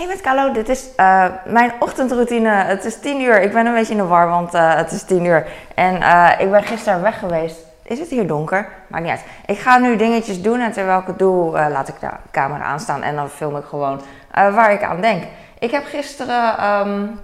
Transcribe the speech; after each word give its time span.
Hey 0.00 0.08
met 0.08 0.20
Carlo, 0.20 0.52
dit 0.52 0.68
is 0.68 0.88
uh, 0.96 1.24
mijn 1.44 1.72
ochtendroutine. 1.78 2.48
Het 2.48 2.84
is 2.84 3.00
10 3.00 3.20
uur. 3.20 3.42
Ik 3.42 3.52
ben 3.52 3.66
een 3.66 3.74
beetje 3.74 3.92
in 3.92 3.98
de 3.98 4.06
war, 4.06 4.28
want 4.28 4.54
uh, 4.54 4.74
het 4.74 4.92
is 4.92 5.02
10 5.02 5.24
uur. 5.24 5.46
En 5.74 5.96
uh, 5.96 6.30
ik 6.38 6.50
ben 6.50 6.62
gisteren 6.62 7.02
weg 7.02 7.18
geweest. 7.18 7.56
Is 7.82 7.98
het 7.98 8.08
hier 8.08 8.26
donker? 8.26 8.68
Maakt 8.86 9.02
niet 9.02 9.12
uit. 9.12 9.24
Ik 9.46 9.58
ga 9.58 9.78
nu 9.78 9.96
dingetjes 9.96 10.42
doen 10.42 10.60
en 10.60 10.72
terwijl 10.72 11.00
ik 11.00 11.06
het 11.06 11.18
doe, 11.18 11.50
laat 11.50 11.88
ik 11.88 12.00
de 12.00 12.08
camera 12.30 12.64
aanstaan 12.64 13.02
en 13.02 13.14
dan 13.14 13.28
film 13.28 13.56
ik 13.56 13.64
gewoon 13.64 14.00
waar 14.32 14.72
ik 14.72 14.82
aan 14.82 15.00
denk. 15.00 15.22
Ik 15.58 15.70
heb 15.70 15.84
gisteren 15.84 16.64
um, 16.70 17.20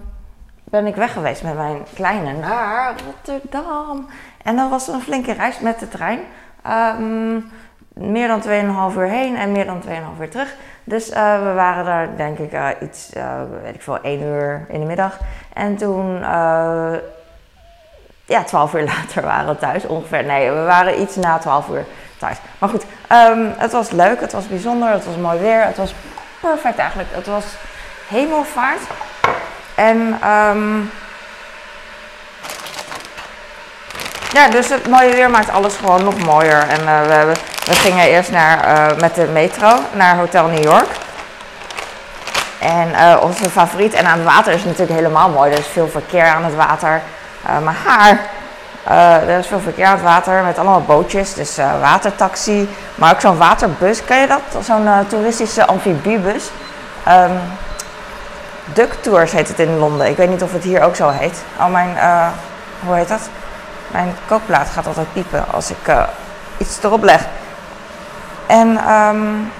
ben 0.64 0.86
ik 0.86 0.94
weg 0.96 1.12
geweest 1.12 1.42
met 1.42 1.56
mijn 1.56 1.82
kleine 1.94 2.32
naar 2.32 2.94
Rotterdam. 3.06 4.08
En 4.42 4.56
dat 4.56 4.70
was 4.70 4.88
een 4.88 5.02
flinke 5.02 5.32
reis 5.32 5.58
met 5.58 5.78
de 5.78 5.88
trein. 5.88 6.18
Um, 7.00 7.50
meer 8.00 8.28
dan 8.28 8.42
2,5 8.92 8.98
uur 8.98 9.08
heen 9.08 9.36
en 9.36 9.52
meer 9.52 9.66
dan 9.66 9.82
2,5 9.82 10.20
uur 10.20 10.30
terug. 10.30 10.54
Dus 10.84 11.10
uh, 11.10 11.42
we 11.42 11.52
waren 11.52 11.84
daar 11.84 12.16
denk 12.16 12.38
ik 12.38 12.52
uh, 12.52 12.68
iets, 12.80 13.10
uh, 13.16 13.24
weet 13.62 13.74
ik 13.74 13.82
veel, 13.82 14.00
1 14.00 14.22
uur 14.22 14.66
in 14.68 14.80
de 14.80 14.86
middag. 14.86 15.18
En 15.52 15.76
toen, 15.76 16.18
ja, 18.24 18.44
12 18.46 18.74
uur 18.74 18.84
later 18.94 19.22
waren 19.22 19.48
we 19.48 19.58
thuis 19.58 19.86
ongeveer. 19.86 20.24
Nee, 20.24 20.50
we 20.50 20.62
waren 20.62 21.00
iets 21.00 21.16
na 21.16 21.38
12 21.38 21.68
uur 21.68 21.84
thuis. 22.18 22.36
Maar 22.58 22.68
goed, 22.68 22.84
um, 23.12 23.52
het 23.56 23.72
was 23.72 23.90
leuk, 23.90 24.20
het 24.20 24.32
was 24.32 24.48
bijzonder, 24.48 24.90
het 24.90 25.04
was 25.04 25.16
mooi 25.16 25.38
weer. 25.38 25.64
Het 25.64 25.76
was 25.76 25.94
perfect 26.40 26.78
eigenlijk. 26.78 27.08
Het 27.12 27.26
was 27.26 27.44
hemelvaart. 28.08 28.80
En 29.74 29.96
um, 30.30 30.90
ja, 34.32 34.48
dus 34.48 34.68
het 34.68 34.88
mooie 34.88 35.14
weer 35.14 35.30
maakt 35.30 35.50
alles 35.50 35.76
gewoon 35.76 36.04
nog 36.04 36.24
mooier. 36.24 36.68
En 36.68 37.06
we 37.06 37.12
hebben 37.12 37.36
we 37.66 37.74
gingen 37.74 38.06
eerst 38.06 38.30
naar, 38.30 38.68
uh, 38.68 39.00
met 39.00 39.14
de 39.14 39.26
metro 39.26 39.78
naar 39.92 40.16
Hotel 40.16 40.46
New 40.46 40.64
York. 40.64 40.88
En 42.58 42.88
uh, 42.88 43.16
onze 43.22 43.50
favoriet, 43.50 43.94
en 43.94 44.06
aan 44.06 44.18
het 44.18 44.26
water 44.26 44.52
is 44.52 44.64
natuurlijk 44.64 44.98
helemaal 44.98 45.28
mooi. 45.28 45.52
Er 45.52 45.58
is 45.58 45.66
veel 45.66 45.88
verkeer 45.88 46.24
aan 46.24 46.44
het 46.44 46.54
water. 46.54 47.02
Uh, 47.46 47.58
maar 47.58 47.76
haar, 47.84 48.18
er 49.28 49.38
is 49.38 49.46
veel 49.46 49.60
verkeer 49.60 49.86
aan 49.86 49.94
het 49.94 50.02
water 50.02 50.42
met 50.42 50.58
allemaal 50.58 50.82
bootjes. 50.82 51.34
Dus 51.34 51.56
watertaxi, 51.80 52.68
maar 52.94 53.12
ook 53.12 53.20
zo'n 53.20 53.38
waterbus. 53.38 54.04
Ken 54.04 54.20
je 54.20 54.26
dat? 54.26 54.64
Zo'n 54.64 54.88
toeristische 55.08 55.66
amfibiebus. 55.66 56.50
Um, 57.08 57.40
Duck 58.64 58.92
Tours 59.00 59.32
heet 59.32 59.48
het 59.48 59.58
in 59.58 59.78
Londen. 59.78 60.06
Ik 60.06 60.16
weet 60.16 60.28
niet 60.28 60.42
of 60.42 60.52
het 60.52 60.62
hier 60.62 60.82
ook 60.82 60.96
zo 60.96 61.08
heet. 61.08 61.42
Oh, 61.58 61.66
mijn, 61.66 61.96
hoe 62.80 62.94
heet 62.94 63.08
dat? 63.08 63.28
Mijn 63.88 64.16
kookplaat 64.26 64.68
gaat 64.68 64.86
altijd 64.86 65.12
piepen 65.12 65.44
als 65.52 65.70
ik 65.70 65.94
iets 66.56 66.78
erop 66.82 67.02
leg. 67.02 67.20
En 68.46 68.92
um, 68.92 69.50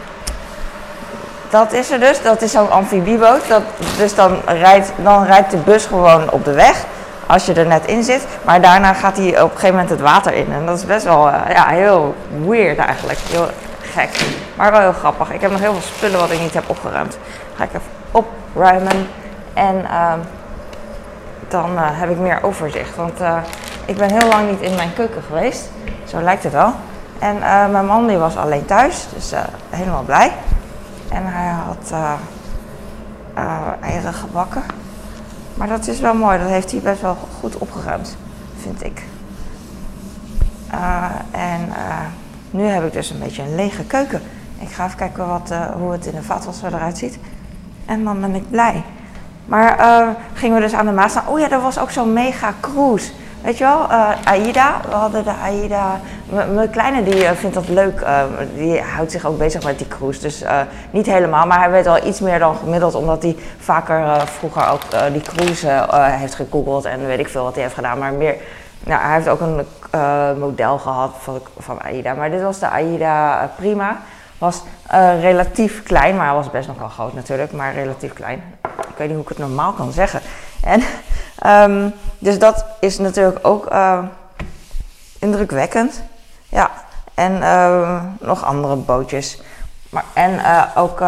dat 1.51 1.73
is 1.73 1.91
er 1.91 2.01
dus. 2.01 2.23
Dat 2.23 2.43
is 2.43 2.51
zo'n 2.51 2.71
amfibieboot. 2.71 3.49
Dat, 3.49 3.63
dus 3.97 4.15
dan 4.15 4.41
rijdt, 4.47 4.93
dan 4.97 5.25
rijdt 5.25 5.51
de 5.51 5.57
bus 5.57 5.87
gewoon 5.87 6.31
op 6.31 6.45
de 6.45 6.53
weg. 6.53 6.85
Als 7.27 7.47
je 7.47 7.53
er 7.53 7.67
net 7.67 7.87
in 7.87 8.03
zit. 8.03 8.27
Maar 8.45 8.61
daarna 8.61 8.93
gaat 8.93 9.17
hij 9.17 9.29
op 9.29 9.51
een 9.51 9.59
gegeven 9.59 9.71
moment 9.71 9.91
het 9.91 10.01
water 10.01 10.35
in. 10.35 10.53
En 10.53 10.67
dat 10.67 10.77
is 10.79 10.85
best 10.85 11.05
wel 11.05 11.29
uh, 11.29 11.35
ja, 11.49 11.67
heel 11.67 12.15
weird 12.47 12.79
eigenlijk. 12.79 13.19
Heel 13.19 13.49
gek. 13.81 14.25
Maar 14.55 14.71
wel 14.71 14.81
heel 14.81 14.93
grappig. 14.93 15.33
Ik 15.33 15.41
heb 15.41 15.51
nog 15.51 15.61
heel 15.61 15.73
veel 15.73 15.91
spullen 15.97 16.21
wat 16.21 16.31
ik 16.31 16.41
niet 16.41 16.55
heb 16.55 16.65
opgeruimd. 16.67 17.19
Ga 17.57 17.65
ik 17.65 17.71
even 17.71 17.83
opruimen. 18.11 19.09
En 19.55 19.77
uh, 19.85 20.13
dan 21.49 21.73
uh, 21.73 21.81
heb 21.83 22.11
ik 22.11 22.19
meer 22.19 22.39
overzicht. 22.43 22.97
Want 22.97 23.21
uh, 23.21 23.37
ik 23.85 23.97
ben 23.97 24.11
heel 24.11 24.29
lang 24.29 24.51
niet 24.51 24.61
in 24.61 24.75
mijn 24.75 24.93
keuken 24.95 25.23
geweest. 25.27 25.71
Zo 26.05 26.21
lijkt 26.21 26.43
het 26.43 26.53
wel. 26.53 26.75
En 27.19 27.37
uh, 27.37 27.69
mijn 27.71 27.87
man 27.87 28.07
die 28.07 28.17
was 28.17 28.37
alleen 28.37 28.65
thuis, 28.65 29.07
dus 29.15 29.33
uh, 29.33 29.41
helemaal 29.71 30.03
blij. 30.03 30.33
En 31.09 31.23
hij 31.27 31.49
had 31.49 31.91
uh, 31.93 32.13
eieren 33.81 34.15
gebakken. 34.15 34.63
Maar 35.55 35.69
dat 35.69 35.87
is 35.87 36.01
wel 36.01 36.15
mooi, 36.15 36.39
dat 36.39 36.49
heeft 36.49 36.71
hij 36.71 36.81
best 36.81 37.01
wel 37.01 37.17
goed 37.41 37.59
opgeruimd, 37.59 38.17
vind 38.61 38.85
ik. 38.85 39.03
en 41.31 41.73
nu 42.51 42.65
heb 42.65 42.85
ik 42.85 42.93
dus 42.93 43.11
een 43.11 43.19
beetje 43.19 43.43
een 43.43 43.55
lege 43.55 43.85
keuken. 43.85 44.23
Ik 44.59 44.69
ga 44.69 44.85
even 44.85 44.97
kijken 44.97 45.29
wat, 45.29 45.55
hoe 45.79 45.93
het 45.93 46.07
in 46.07 46.15
de 46.15 46.23
vaatwasser 46.23 46.75
eruit 46.75 46.99
ziet. 46.99 47.19
En 47.87 48.05
dan 48.05 48.21
ben 48.21 48.35
ik 48.35 48.51
blij. 48.51 48.83
Maar 49.45 49.77
gingen 50.35 50.57
we 50.57 50.63
dus 50.63 50.75
aan 50.75 50.87
de 50.87 50.93
Maas. 50.93 51.17
Oh 51.27 51.39
ja, 51.39 51.51
er 51.51 51.61
was 51.61 51.79
ook 51.79 51.91
zo'n 51.91 52.13
mega 52.13 52.53
cruise. 52.61 53.13
Weet 53.47 53.59
je 53.59 53.65
wel, 53.65 53.91
uh, 53.91 54.09
AIDA, 54.25 54.81
we 54.89 54.95
hadden 54.95 55.25
de 55.25 55.33
AIDA. 55.33 56.01
Mijn 56.31 56.71
kleine 56.71 57.03
die 57.03 57.23
uh, 57.23 57.31
vindt 57.31 57.55
dat 57.55 57.69
leuk, 57.69 58.01
uh, 58.01 58.23
die 58.55 58.81
houdt 58.81 59.13
zich 59.13 59.25
ook 59.25 59.39
bezig 59.39 59.65
met 59.65 59.79
die 59.79 59.89
cruise. 59.89 60.21
Dus 60.21 60.43
niet 60.91 61.07
helemaal, 61.07 61.47
maar 61.47 61.59
hij 61.59 61.71
weet 61.71 61.85
wel 61.85 62.07
iets 62.07 62.21
meer 62.21 62.39
dan 62.39 62.57
gemiddeld, 62.57 62.95
omdat 62.95 63.23
hij 63.23 63.37
vaker 63.59 64.29
vroeger 64.29 64.69
ook 64.69 65.13
die 65.13 65.23
cruise 65.23 65.87
heeft 65.93 66.35
gegoogeld 66.35 66.85
en 66.85 67.07
weet 67.07 67.19
ik 67.19 67.29
veel 67.29 67.43
wat 67.43 67.55
hij 67.55 67.63
heeft 67.63 67.75
gedaan. 67.75 67.99
Maar 67.99 68.13
meer, 68.13 68.35
nou, 68.85 69.03
hij 69.03 69.15
heeft 69.15 69.29
ook 69.29 69.41
een 69.41 69.67
model 70.39 70.79
gehad 70.79 71.11
van, 71.19 71.41
van 71.59 71.83
AIDA. 71.83 72.15
Maar 72.15 72.31
dit 72.31 72.43
was 72.43 72.59
de 72.59 72.69
AIDA 72.69 73.51
Prima. 73.57 73.97
Was 74.39 74.63
relatief 75.21 75.83
klein, 75.83 76.17
maar 76.17 76.35
was 76.35 76.51
best 76.51 76.69
nog 76.69 76.79
wel 76.79 76.89
groot 76.89 77.15
natuurlijk, 77.15 77.53
maar 77.53 77.75
relatief 77.75 78.13
klein. 78.13 78.43
Ik 78.63 78.97
weet 78.97 79.07
niet 79.07 79.17
hoe 79.17 79.23
ik 79.23 79.29
het 79.29 79.39
normaal 79.39 79.73
kan 79.73 79.93
zeggen. 79.93 80.21
En 80.63 80.83
Um, 81.47 81.93
dus 82.19 82.39
dat 82.39 82.65
is 82.81 82.99
natuurlijk 82.99 83.39
ook 83.43 83.69
indrukwekkend. 85.19 86.03
Ja, 86.57 86.71
en 87.15 87.33
uh, 87.33 88.03
nog 88.21 88.45
andere 88.45 88.77
bootjes. 88.77 89.41
Maar, 89.91 90.05
en 90.13 90.33
uh, 90.33 90.63
ook 90.75 91.01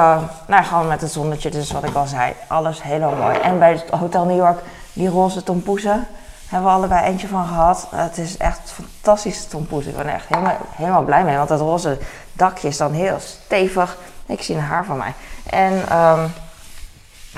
nou, 0.47 0.65
gewoon 0.65 0.89
met 0.89 1.01
het 1.01 1.13
zonnetje, 1.13 1.51
dus 1.51 1.71
wat 1.71 1.85
ik 1.85 1.95
al 1.95 2.07
zei. 2.07 2.35
Alles 2.47 2.83
heel 2.83 3.11
mooi. 3.11 3.39
En 3.39 3.59
bij 3.59 3.71
het 3.73 3.91
Hotel 3.91 4.25
New 4.25 4.37
York, 4.37 4.61
die 4.93 5.09
roze 5.09 5.43
tompoesen, 5.43 6.07
hebben 6.49 6.69
we 6.69 6.77
allebei 6.77 7.05
eentje 7.05 7.29
van 7.29 7.47
gehad. 7.47 7.87
Het 7.95 8.19
is 8.19 8.37
echt 8.37 8.61
fantastische 8.73 9.49
tompoes. 9.49 9.87
Ik 9.87 9.97
ben 9.97 10.09
echt 10.09 10.27
helemaal, 10.29 10.57
helemaal 10.71 11.03
blij 11.03 11.25
mee, 11.25 11.37
want 11.37 11.49
dat 11.49 11.61
roze 11.61 11.99
dakje 12.33 12.69
is 12.69 12.77
dan 12.77 12.93
heel 12.93 13.17
stevig. 13.21 13.97
Ik 14.27 14.43
zie 14.43 14.55
een 14.55 14.63
haar 14.63 14.85
van 14.85 14.97
mij. 14.97 15.15
En 15.51 15.99
um, 15.99 16.33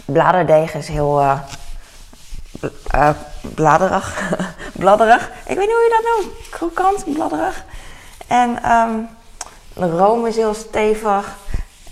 bladerdeeg 0.04 0.74
is 0.74 0.88
heel 0.88 1.20
uh, 2.94 3.10
bladerig. 3.54 4.34
bladderig. 4.82 5.30
Ik 5.46 5.56
weet 5.56 5.66
niet 5.66 5.76
hoe 5.76 5.88
je 5.88 6.02
dat 6.02 6.24
noemt. 6.24 6.48
Krokant, 6.50 7.12
bladderig. 7.12 7.64
En 8.30 8.72
um, 8.72 9.08
de 9.74 9.90
room 9.90 10.26
is 10.26 10.36
heel 10.36 10.54
stevig. 10.54 11.36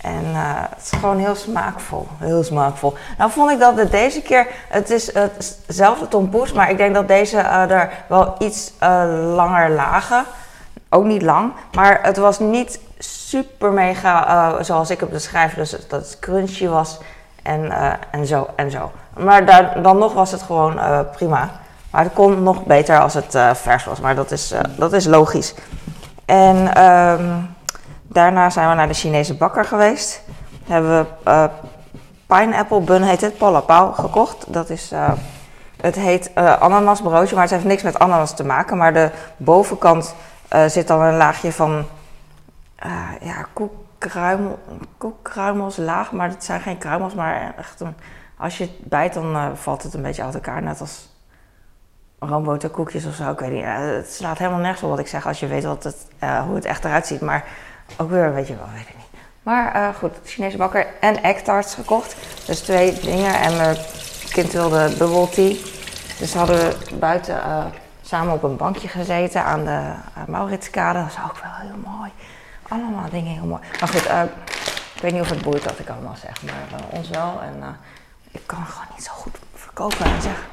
En 0.01 0.23
uh, 0.25 0.39
het 0.69 0.89
is 0.91 0.99
gewoon 0.99 1.17
heel 1.17 1.35
smaakvol. 1.35 2.07
Heel 2.17 2.43
smaakvol. 2.43 2.93
Nou 3.17 3.31
vond 3.31 3.51
ik 3.51 3.59
dat 3.59 3.77
het 3.77 3.91
deze 3.91 4.21
keer, 4.21 4.47
het 4.67 4.89
is 4.89 5.13
hetzelfde 5.65 6.07
tompoes, 6.07 6.53
maar 6.53 6.69
ik 6.69 6.77
denk 6.77 6.93
dat 6.93 7.07
deze 7.07 7.37
uh, 7.37 7.71
er 7.71 7.91
wel 8.07 8.35
iets 8.37 8.71
uh, 8.83 9.03
langer 9.35 9.69
lagen. 9.69 10.25
Ook 10.89 11.03
niet 11.03 11.21
lang, 11.21 11.53
maar 11.73 11.99
het 12.01 12.17
was 12.17 12.39
niet 12.39 12.79
super 12.97 13.71
mega 13.71 14.63
zoals 14.63 14.89
ik 14.89 14.99
het 14.99 15.09
beschrijf. 15.09 15.53
Dus 15.53 15.69
dat 15.69 15.89
het 15.89 16.17
crunchy 16.19 16.67
was 16.67 16.97
en, 17.43 17.71
en 18.11 18.25
zo 18.25 18.47
en 18.55 18.71
zo. 18.71 18.91
Maar 19.17 19.45
dan 19.81 19.97
nog 19.97 20.13
was 20.13 20.31
het 20.31 20.41
gewoon 20.41 20.79
prima. 21.11 21.49
Maar 21.91 22.03
het 22.03 22.13
kon 22.13 22.43
nog 22.43 22.63
beter 22.63 22.99
als 22.99 23.13
het 23.13 23.37
vers 23.53 23.85
was. 23.85 23.99
Maar 23.99 24.15
dat 24.15 24.31
is, 24.31 24.53
dat 24.77 24.93
is 24.93 25.05
logisch. 25.05 25.53
En 26.29 26.85
um, 26.85 27.55
daarna 28.01 28.49
zijn 28.49 28.69
we 28.69 28.75
naar 28.75 28.87
de 28.87 28.93
Chinese 28.93 29.35
bakker 29.35 29.65
geweest. 29.65 30.21
Hebben 30.63 31.07
we 31.23 31.49
pineapple 32.27 32.81
bun, 32.81 33.01
heet 33.01 33.21
het, 33.21 33.37
palapau, 33.37 33.93
gekocht. 33.93 34.53
Dat 34.53 34.69
is, 34.69 34.91
het 35.81 35.95
heet 35.95 36.35
ananasbroodje, 36.35 37.35
maar 37.35 37.43
het 37.43 37.53
heeft 37.53 37.65
niks 37.65 37.83
met 37.83 37.99
ananas 37.99 38.35
te 38.35 38.45
maken. 38.45 38.77
Maar 38.77 38.93
de 38.93 39.11
bovenkant 39.37 40.15
zit 40.67 40.87
dan 40.87 41.01
een 41.01 41.17
laagje 41.17 41.51
van 41.51 41.85
ja, 43.21 43.45
laag. 45.75 46.11
Maar 46.11 46.29
het 46.29 46.43
zijn 46.43 46.61
geen 46.61 46.77
kruimels, 46.77 47.13
maar 47.13 47.53
echt 47.57 47.79
een 47.79 47.95
als 48.39 48.57
je 48.57 48.63
het 48.63 48.89
bijt, 48.89 49.13
dan 49.13 49.35
uh, 49.35 49.47
valt 49.53 49.83
het 49.83 49.93
een 49.93 50.01
beetje 50.01 50.23
uit 50.23 50.33
elkaar. 50.33 50.61
Net 50.61 50.81
als 50.81 51.09
roomboterkoekjes 52.19 53.05
of 53.05 53.13
zo. 53.13 53.31
Ik 53.31 53.39
weet 53.39 53.51
niet. 53.51 53.63
Het 53.65 54.13
slaat 54.13 54.37
helemaal 54.37 54.59
nergens 54.59 54.83
op 54.83 54.89
wat 54.89 54.99
ik 54.99 55.07
zeg 55.07 55.27
als 55.27 55.39
je 55.39 55.47
weet 55.47 55.63
wat 55.63 55.83
het, 55.83 56.07
uh, 56.23 56.41
hoe 56.41 56.55
het 56.55 56.65
echt 56.65 56.85
eruit 56.85 57.07
ziet. 57.07 57.21
Maar 57.21 57.45
ook 57.97 58.09
weer, 58.09 58.33
weet 58.33 58.47
je 58.47 58.55
wel, 58.55 58.67
weet 58.73 58.87
ik 58.87 58.95
niet. 58.95 59.21
Maar 59.43 59.93
goed, 59.93 60.11
Chinese 60.23 60.57
bakker 60.57 60.87
en 60.99 61.23
eggtarts 61.23 61.73
gekocht. 61.73 62.15
Dus 62.45 62.59
twee 62.59 62.99
dingen. 62.99 63.39
En 63.39 63.57
mijn 63.57 63.77
kind 64.29 64.51
wilde 64.51 64.95
bubble 64.97 65.29
tea. 65.29 65.55
Dus 66.19 66.33
hadden 66.33 66.57
we 66.57 66.95
buiten 66.99 67.41
samen 68.01 68.33
op 68.33 68.43
een 68.43 68.57
bankje 68.57 68.87
gezeten 68.87 69.43
aan 69.43 69.65
de 69.65 69.81
Mauritskade. 70.27 70.99
Dat 70.99 71.07
is 71.07 71.17
ook 71.25 71.37
wel 71.37 71.51
heel 71.53 71.91
mooi. 71.97 72.11
Allemaal 72.67 73.09
dingen 73.09 73.33
heel 73.33 73.45
mooi. 73.45 73.61
Maar 73.79 73.89
goed, 73.89 74.05
ik 74.95 75.01
weet 75.01 75.11
niet 75.11 75.21
of 75.21 75.29
het 75.29 75.41
boeit 75.41 75.63
wat 75.63 75.79
ik 75.79 75.89
allemaal 75.89 76.15
zeg. 76.15 76.43
Maar 76.43 76.81
ons 76.89 77.09
wel. 77.09 77.41
En 77.41 77.77
ik 78.31 78.41
kan 78.45 78.65
gewoon 78.65 78.87
niet 78.95 79.05
zo 79.05 79.11
goed 79.13 79.37
verkopen 79.53 80.05
en 80.05 80.21
zeggen: 80.21 80.43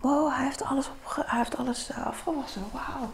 Wow, 0.00 0.32
hij 0.34 0.44
heeft 0.44 0.64
alles, 0.64 0.88
op, 0.88 1.24
hij 1.26 1.38
heeft 1.38 1.56
alles 1.56 1.90
uh, 1.90 2.06
afgewassen. 2.06 2.62
Wauw. 2.72 3.10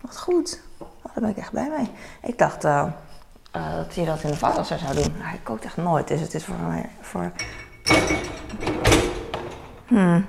Wat 0.00 0.18
goed. 0.18 0.60
daar 0.78 1.12
ben 1.14 1.28
ik 1.28 1.36
echt 1.36 1.50
blij 1.50 1.68
mee. 1.68 1.90
Ik 2.22 2.38
dacht 2.38 2.64
uh, 2.64 2.86
uh, 3.56 3.76
dat 3.76 3.94
hij 3.94 4.04
dat 4.04 4.22
in 4.22 4.30
de 4.30 4.36
vaatwasser 4.36 4.78
zou 4.78 4.94
doen. 4.94 5.14
Hij 5.16 5.40
kookt 5.42 5.64
echt 5.64 5.76
nooit, 5.76 6.08
dus 6.08 6.20
het 6.20 6.34
is 6.34 6.44
voor 6.44 6.56
mij... 6.56 6.90
Voor... 7.00 7.32
Hmm. 9.86 10.26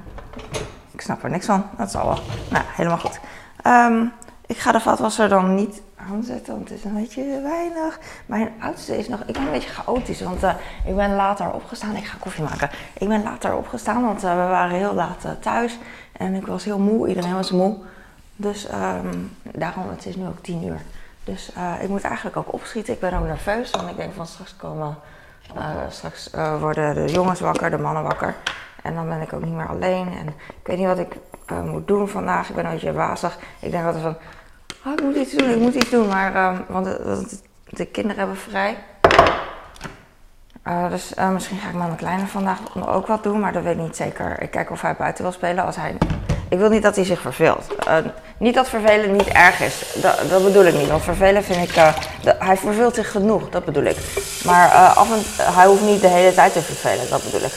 Ik 0.92 1.02
snap 1.02 1.24
er 1.24 1.30
niks 1.30 1.46
van, 1.46 1.70
dat 1.78 1.92
zal 1.92 2.06
wel. 2.06 2.20
Nou, 2.50 2.66
helemaal 2.68 2.98
goed. 2.98 3.20
Um, 3.68 4.14
ik 4.46 4.58
ga 4.58 4.72
de 4.72 4.80
vaatwasser 4.80 5.30
dan 5.30 5.56
niet 5.56 5.82
aanzetten, 6.12 6.54
want 6.54 6.70
het 6.70 6.78
is 6.78 6.84
een 6.84 6.94
beetje 6.94 7.42
weinig. 7.42 8.00
Mijn 8.26 8.50
oudste 8.60 8.98
is 8.98 9.08
nog, 9.08 9.20
ik 9.20 9.34
ben 9.34 9.42
een 9.42 9.52
beetje 9.52 9.70
chaotisch, 9.70 10.22
want 10.22 10.44
uh, 10.44 10.54
ik 10.86 10.96
ben 10.96 11.16
later 11.16 11.52
opgestaan. 11.52 11.96
Ik 11.96 12.06
ga 12.06 12.18
koffie 12.20 12.44
maken. 12.44 12.70
Ik 12.94 13.08
ben 13.08 13.24
later 13.24 13.56
opgestaan, 13.56 14.06
want 14.06 14.24
uh, 14.24 14.30
we 14.30 14.36
waren 14.36 14.78
heel 14.78 14.94
laat 14.94 15.26
uh, 15.26 15.32
thuis. 15.32 15.78
En 16.12 16.34
ik 16.34 16.48
was 16.48 16.64
heel 16.64 16.80
moe, 16.80 17.08
iedereen 17.08 17.34
was 17.34 17.52
moe. 17.52 17.78
Dus 18.36 18.68
um, 18.72 19.38
daarom, 19.42 19.90
het 19.90 20.06
is 20.06 20.16
nu 20.16 20.28
ook 20.28 20.42
tien 20.42 20.66
uur. 20.66 20.82
Dus 21.24 21.52
ik 21.82 21.90
moet 21.90 22.04
eigenlijk 22.04 22.38
ook 22.38 22.54
opschieten. 22.54 22.94
Ik 22.94 23.00
ben 23.00 23.14
ook 23.14 23.26
nerveus, 23.26 23.72
want 23.72 23.90
ik 23.90 23.98
denk 23.98 24.14
van 24.14 24.28
straks 24.28 24.56
komen, 24.56 24.96
straks 25.90 26.30
worden 26.60 26.96
de 26.96 27.06
jongens 27.14 27.40
wakker, 27.40 27.70
de 27.70 27.78
mannen 27.78 28.04
wakker. 28.04 28.36
En 28.84 28.96
dan 28.96 29.08
ben 29.08 29.22
ik 29.22 29.34
ook 29.34 29.44
niet 29.44 29.54
meer 29.54 29.68
alleen. 29.68 30.08
En 30.08 30.28
ik 30.28 30.68
weet 30.68 30.78
niet 30.78 30.88
wat 30.88 31.00
ik 31.00 31.16
moet 31.64 31.88
doen 31.88 32.08
vandaag. 32.08 32.50
Ik 32.50 32.56
ben 32.56 32.66
een 32.66 32.72
beetje 32.72 32.94
wazig. 32.94 33.38
Ik 33.60 33.72
denk 33.72 33.86
altijd 33.86 34.04
van, 34.04 34.16
oh, 34.86 34.94
ik 34.94 35.02
moet 35.02 35.16
iets 35.16 35.34
doen, 35.34 35.50
ik 35.50 35.60
moet 35.60 35.76
iets 35.76 35.90
doen. 35.90 36.08
Maar, 36.08 36.36
uh, 36.36 36.60
want, 36.68 36.86
de 37.70 37.86
kinderen 37.86 38.18
hebben 38.18 38.38
vrij. 38.38 38.78
Uh, 40.68 40.90
dus 40.90 41.12
uh, 41.20 41.30
misschien 41.30 41.58
ga 41.58 41.68
ik 41.68 41.76
mijn 41.76 41.96
kleine 41.96 42.28
vandaag 42.28 42.60
ook 42.88 43.08
wat 43.08 43.24
doen, 43.24 43.40
maar 43.40 43.54
dat 43.54 43.64
weet 43.64 43.76
ik 43.76 43.82
niet 43.82 43.96
zeker. 43.96 44.42
Ik 44.42 44.52
kijk 44.52 44.72
of 44.72 44.82
hij 44.82 44.96
buiten 44.96 45.24
wil 45.24 45.34
spelen. 45.34 45.66
Als 45.66 45.76
hij... 45.76 45.98
Ik 46.50 46.58
wil 46.58 46.70
niet 46.70 46.84
dat 46.84 46.96
hij 46.96 47.06
zich 47.06 47.22
verveelt. 47.22 47.66
Uh, 47.88 47.96
niet 48.38 48.54
dat 48.54 48.70
vervelen 48.70 49.12
niet 49.12 49.28
erg 49.28 49.62
is. 49.62 49.96
Dat, 50.02 50.30
dat 50.30 50.44
bedoel 50.44 50.66
ik 50.66 50.74
niet. 50.74 50.90
Want 50.90 51.04
vervelen 51.04 51.44
vind 51.44 51.70
ik. 51.70 51.94
Hij 52.40 52.58
verveelt 52.58 52.96
zich 52.96 53.12
genoeg, 53.12 53.50
dat 53.50 53.66
bedoel 53.66 53.84
ik. 53.84 53.98
Maar 54.46 54.70
af 54.72 55.12
en, 55.12 55.54
hij 55.54 55.66
hoeft 55.66 55.82
niet 55.82 56.02
de 56.02 56.08
hele 56.08 56.34
tijd 56.34 56.54
te 56.54 56.62
vervelen, 56.62 57.10
dat 57.10 57.24
bedoel 57.24 57.42
ik. 57.42 57.54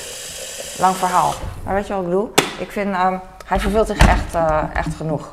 Lang 0.78 0.96
verhaal. 0.96 1.32
Maar 1.64 1.74
weet 1.74 1.86
je 1.86 1.92
wat 1.92 2.02
ik 2.02 2.08
bedoel? 2.08 2.32
Ik 2.58 2.70
vind. 2.70 2.94
Ehm, 2.94 3.16
hij 3.44 3.60
verveelt 3.60 3.86
zich 3.86 4.06
echt, 4.06 4.34
echt 4.72 4.94
genoeg 4.94 5.30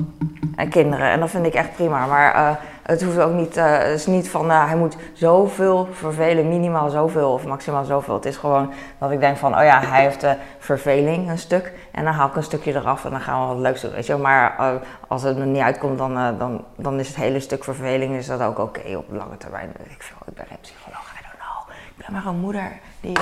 en 0.55 0.69
kinderen. 0.69 1.09
En 1.09 1.19
dat 1.19 1.29
vind 1.29 1.45
ik 1.45 1.53
echt 1.53 1.73
prima. 1.73 2.05
Maar 2.05 2.35
uh, 2.35 2.51
het 2.81 3.03
hoeft 3.03 3.19
ook 3.19 3.33
niet, 3.33 3.57
uh, 3.57 3.77
het 3.77 3.99
is 3.99 4.05
niet 4.05 4.29
van 4.29 4.49
hij 4.49 4.75
moet 4.75 4.97
zoveel 5.13 5.87
vervelen, 5.91 6.47
minimaal 6.47 6.89
zoveel 6.89 7.33
of 7.33 7.45
maximaal 7.45 7.85
zoveel. 7.85 8.13
Het 8.13 8.25
is 8.25 8.37
gewoon 8.37 8.73
dat 8.97 9.11
ik 9.11 9.19
denk 9.19 9.37
van, 9.37 9.57
oh 9.57 9.63
ja, 9.63 9.81
hij 9.85 10.01
heeft 10.01 10.25
verveling 10.59 11.29
een 11.29 11.37
stuk. 11.37 11.73
En 11.91 12.03
dan 12.03 12.13
haal 12.13 12.27
ik 12.27 12.35
een 12.35 12.43
stukje 12.43 12.73
eraf 12.75 13.05
en 13.05 13.11
dan 13.11 13.21
gaan 13.21 13.41
we 13.41 13.47
wat 13.53 13.63
leuks 13.63 13.81
doen. 13.81 13.91
Weet 13.91 14.05
je? 14.05 14.15
Maar 14.15 14.79
als 15.07 15.23
het 15.23 15.37
er 15.37 15.45
niet 15.45 15.61
uitkomt, 15.61 15.97
dan, 15.97 16.37
dan, 16.37 16.65
dan 16.75 16.99
is 16.99 17.07
het 17.07 17.17
hele 17.17 17.39
stuk 17.39 17.63
verveling 17.63 18.15
is 18.15 18.27
dat 18.27 18.41
ook 18.41 18.59
oké 18.59 18.97
op 18.97 19.05
lange 19.09 19.37
termijn. 19.37 19.69
Ik, 19.83 20.01
veel, 20.03 20.17
ik 20.27 20.33
ben 20.33 20.45
geen 20.47 20.59
psycholoog, 20.61 21.13
I 21.19 21.23
don't 21.23 21.39
know. 21.39 21.75
Ik 21.97 22.05
ben 22.05 22.13
maar 22.13 22.25
een 22.25 22.39
moeder 22.39 22.71
die 23.01 23.17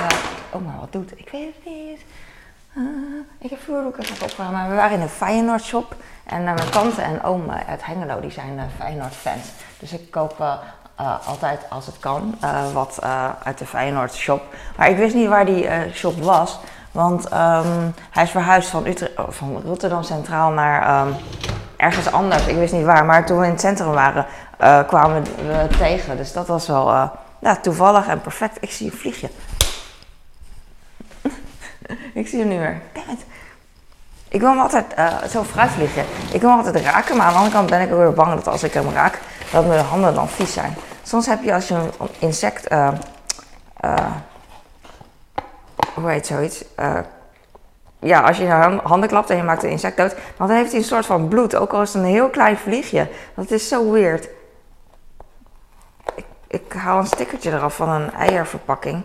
ook 0.52 0.64
maar 0.64 0.78
wat 0.80 0.92
doet. 0.92 1.12
Ik 1.18 1.28
weet 1.32 1.46
het 1.54 1.64
niet. 1.64 2.04
Ik 3.38 3.50
heb 3.50 3.60
vroeger 3.62 3.86
ook 3.86 3.98
even 3.98 4.22
opgeruimd, 4.22 4.56
maar 4.56 4.68
we 4.68 4.74
waren 4.74 4.96
in 4.96 5.02
een 5.02 5.08
Feyenoord 5.08 5.62
shop. 5.62 5.94
En 6.24 6.44
mijn 6.44 6.70
tante 6.70 7.02
en 7.02 7.22
oom 7.22 7.50
uit 7.50 7.86
Hengelo, 7.86 8.20
die 8.20 8.30
zijn 8.30 8.56
uh, 8.56 8.62
Feyenoord 8.78 9.14
fans. 9.14 9.48
Dus 9.78 9.92
ik 9.92 10.10
koop 10.10 10.60
altijd 11.26 11.60
als 11.68 11.86
het 11.86 11.98
kan 11.98 12.34
wat 12.72 12.98
uit 13.42 13.58
de 13.58 13.66
Feyenoord 13.66 14.14
shop. 14.14 14.42
Maar 14.76 14.90
ik 14.90 14.96
wist 14.96 15.14
niet 15.14 15.28
waar 15.28 15.46
die 15.46 15.68
shop 15.92 16.22
was. 16.22 16.58
Want 16.92 17.24
um, 17.24 17.94
hij 18.10 18.22
is 18.22 18.30
verhuisd 18.30 18.68
van, 18.68 18.86
Utrecht, 18.86 19.12
van 19.28 19.62
Rotterdam 19.64 20.02
Centraal 20.02 20.50
naar 20.50 21.06
um, 21.06 21.14
ergens 21.76 22.12
anders. 22.12 22.46
Ik 22.46 22.56
wist 22.56 22.72
niet 22.72 22.84
waar. 22.84 23.04
Maar 23.04 23.26
toen 23.26 23.38
we 23.38 23.44
in 23.44 23.50
het 23.50 23.60
centrum 23.60 23.90
waren, 23.90 24.26
kwamen 24.86 25.22
we 25.22 25.66
tegen. 25.78 26.16
Dus 26.16 26.32
dat 26.32 26.46
was 26.46 26.66
wel 26.66 27.10
ja, 27.38 27.56
toevallig 27.56 28.06
en 28.06 28.20
perfect. 28.20 28.56
Ik 28.60 28.70
zie 28.70 28.90
een 28.90 28.98
vliegje. 28.98 29.28
ik 32.20 32.28
zie 32.28 32.38
hem 32.38 32.48
nu. 32.48 32.56
Damn 32.92 33.18
ik 34.30 34.40
wil 34.40 34.48
hem 34.48 34.58
altijd 34.60 34.86
uh, 34.98 35.22
zo 35.22 35.42
vliegen. 35.42 36.04
Ik 36.32 36.40
wil 36.40 36.50
hem 36.50 36.58
altijd 36.58 36.84
raken, 36.84 37.16
maar 37.16 37.26
aan 37.26 37.32
de 37.32 37.38
andere 37.38 37.56
kant 37.56 37.70
ben 37.70 37.80
ik 37.80 37.92
ook 37.92 37.98
weer 37.98 38.12
bang 38.12 38.34
dat 38.34 38.48
als 38.48 38.62
ik 38.62 38.72
hem 38.72 38.90
raak, 38.90 39.18
dat 39.52 39.66
mijn 39.66 39.84
handen 39.84 40.14
dan 40.14 40.28
vies 40.28 40.52
zijn. 40.52 40.74
Soms 41.02 41.26
heb 41.26 41.42
je 41.42 41.54
als 41.54 41.68
je 41.68 41.74
een 41.74 41.90
insect, 42.18 42.72
uh, 42.72 42.88
uh, 43.84 43.94
hoe 45.94 46.10
heet 46.10 46.26
zoiets? 46.26 46.64
ja, 47.98 48.20
als 48.20 48.36
je 48.36 48.44
je 48.44 48.80
handen 48.82 49.08
klapt 49.08 49.30
en 49.30 49.36
je 49.36 49.42
maakt 49.42 49.62
een 49.62 49.70
insect 49.70 49.96
dood, 49.96 50.14
dan 50.36 50.50
heeft 50.50 50.70
hij 50.70 50.80
een 50.80 50.86
soort 50.86 51.06
van 51.06 51.28
bloed, 51.28 51.56
ook 51.56 51.72
al 51.72 51.82
is 51.82 51.92
het 51.92 52.02
een 52.02 52.08
heel 52.08 52.28
klein 52.28 52.56
vliegje. 52.56 53.08
Dat 53.34 53.50
is 53.50 53.68
zo 53.68 53.90
weird. 53.90 54.28
Ik, 56.14 56.24
ik 56.46 56.72
haal 56.72 56.98
een 56.98 57.06
stickertje 57.06 57.50
eraf 57.50 57.76
van 57.76 57.88
een 57.88 58.12
eierverpakking. 58.12 59.02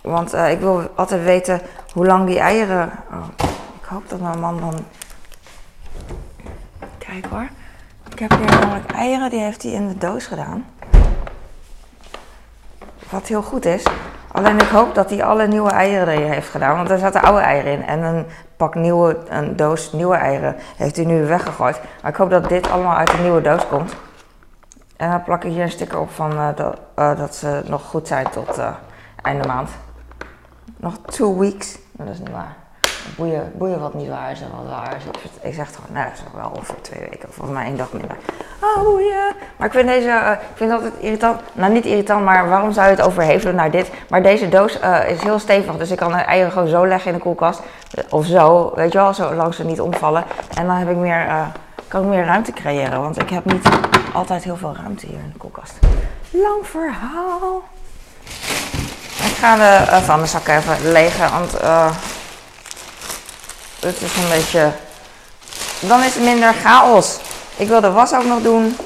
Want 0.00 0.34
ik 0.34 0.60
wil 0.60 0.82
altijd 0.94 1.22
weten 1.22 1.60
hoe 1.92 2.06
lang 2.06 2.26
die 2.26 2.38
eieren. 2.38 2.90
Oh. 3.10 3.46
Ik 3.80 3.84
hoop 3.84 4.08
dat 4.08 4.20
mijn 4.20 4.40
man 4.40 4.60
dan. 4.60 4.74
Kijk 6.98 7.26
hoor. 7.30 7.48
Ik 8.10 8.18
heb 8.18 8.38
hier 8.38 8.60
namelijk 8.60 8.92
eieren, 8.92 9.30
die 9.30 9.40
heeft 9.40 9.62
hij 9.62 9.72
in 9.72 9.88
de 9.88 9.98
doos 9.98 10.26
gedaan. 10.26 10.66
Wat 13.10 13.26
heel 13.26 13.42
goed 13.42 13.64
is. 13.64 13.86
Alleen 14.32 14.58
ik 14.58 14.68
hoop 14.68 14.94
dat 14.94 15.10
hij 15.10 15.24
alle 15.24 15.46
nieuwe 15.46 15.70
eieren 15.70 16.08
erin 16.08 16.30
heeft 16.30 16.48
gedaan. 16.48 16.76
Want 16.76 16.90
er 16.90 16.98
zaten 16.98 17.22
oude 17.22 17.40
eieren 17.40 17.72
in. 17.72 17.86
En 17.86 18.02
een 18.02 18.26
pak 18.56 18.74
nieuwe, 18.74 19.18
een 19.28 19.56
doos 19.56 19.92
nieuwe 19.92 20.16
eieren 20.16 20.56
heeft 20.76 20.96
hij 20.96 21.04
nu 21.04 21.26
weggegooid. 21.26 21.80
Maar 22.02 22.10
ik 22.10 22.16
hoop 22.16 22.30
dat 22.30 22.48
dit 22.48 22.70
allemaal 22.70 22.96
uit 22.96 23.10
de 23.10 23.22
nieuwe 23.22 23.40
doos 23.40 23.66
komt. 23.68 23.96
En 24.96 25.10
dan 25.10 25.22
plak 25.22 25.44
ik 25.44 25.52
hier 25.52 25.62
een 25.62 25.70
sticker 25.70 25.98
op 25.98 26.10
van 26.10 26.32
uh, 26.32 26.48
dat, 26.54 26.78
uh, 26.98 27.18
dat, 27.18 27.34
ze 27.34 27.62
nog 27.64 27.82
goed 27.82 28.08
zijn 28.08 28.30
tot 28.30 28.58
uh, 28.58 28.68
einde 29.22 29.46
maand. 29.46 29.70
Nog 30.78 30.98
two 31.06 31.38
weeks. 31.38 31.78
Dat 31.92 32.08
is 32.08 32.18
niet 32.18 32.30
waar 32.30 32.56
boeien, 33.16 33.52
boeien 33.54 33.80
wat 33.80 33.94
niet 33.94 34.08
waar 34.08 34.30
is 34.30 34.40
en 34.40 34.48
wat 34.56 34.70
waar 34.70 34.96
is. 34.96 35.02
Ik, 35.40 35.54
zeg 35.54 35.74
gewoon, 35.74 35.92
nou, 35.92 36.04
dat 36.04 36.14
is 36.14 36.22
wel 36.34 36.52
over 36.58 36.74
twee 36.80 37.00
weken, 37.10 37.28
of 37.28 37.50
mij 37.50 37.64
één 37.64 37.76
dag 37.76 37.92
minder. 37.92 38.16
Oh, 38.62 38.82
boeien. 38.82 39.34
Maar 39.56 39.66
ik 39.66 39.72
vind 39.72 39.88
deze, 39.88 40.08
uh, 40.08 40.30
ik 40.30 40.56
vind 40.56 40.70
het 40.70 40.92
irritant. 41.00 41.40
Nou, 41.52 41.72
niet 41.72 41.84
irritant, 41.84 42.24
maar 42.24 42.48
waarom 42.48 42.72
zou 42.72 42.86
je 42.86 42.96
het 42.96 43.06
overhevelen 43.06 43.54
naar 43.54 43.70
dit? 43.70 43.90
Maar 44.08 44.22
deze 44.22 44.48
doos 44.48 44.80
uh, 44.80 45.10
is 45.10 45.22
heel 45.22 45.38
stevig, 45.38 45.76
dus 45.76 45.90
ik 45.90 45.96
kan 45.96 46.12
de 46.12 46.18
eieren 46.18 46.52
gewoon 46.52 46.68
zo 46.68 46.86
leggen 46.86 47.10
in 47.10 47.16
de 47.16 47.22
koelkast. 47.22 47.60
Of 48.10 48.26
zo, 48.26 48.72
weet 48.74 48.92
je 48.92 48.98
wel, 48.98 49.14
zolang 49.14 49.54
ze 49.54 49.64
niet 49.64 49.80
omvallen. 49.80 50.24
En 50.54 50.66
dan 50.66 50.76
heb 50.76 50.90
ik 50.90 50.96
meer, 50.96 51.26
kan 51.88 52.02
ik 52.02 52.08
meer 52.08 52.24
ruimte 52.24 52.52
creëren, 52.52 53.00
want 53.00 53.22
ik 53.22 53.30
heb 53.30 53.44
niet 53.44 53.68
altijd 54.12 54.44
heel 54.44 54.56
veel 54.56 54.74
ruimte 54.82 55.06
hier 55.06 55.18
in 55.18 55.30
de 55.32 55.38
koelkast. 55.38 55.78
Lang 56.30 56.66
verhaal. 56.66 57.62
Ik 59.38 59.44
ga 59.44 59.56
de 59.56 60.04
van 60.04 60.20
de 60.20 60.26
zakken 60.26 60.56
even 60.56 60.92
legen, 60.92 61.30
want 61.30 61.52
het 63.80 64.00
is 64.00 64.16
een 64.16 64.28
beetje. 64.28 64.70
Dan 65.80 66.02
is 66.02 66.14
het 66.14 66.22
minder 66.22 66.54
chaos. 66.64 67.16
Ik 67.56 67.68
wil 67.68 67.80
de 67.80 67.90
was 67.90 68.14
ook 68.14 68.24
nog 68.24 68.42
doen. 68.42 68.76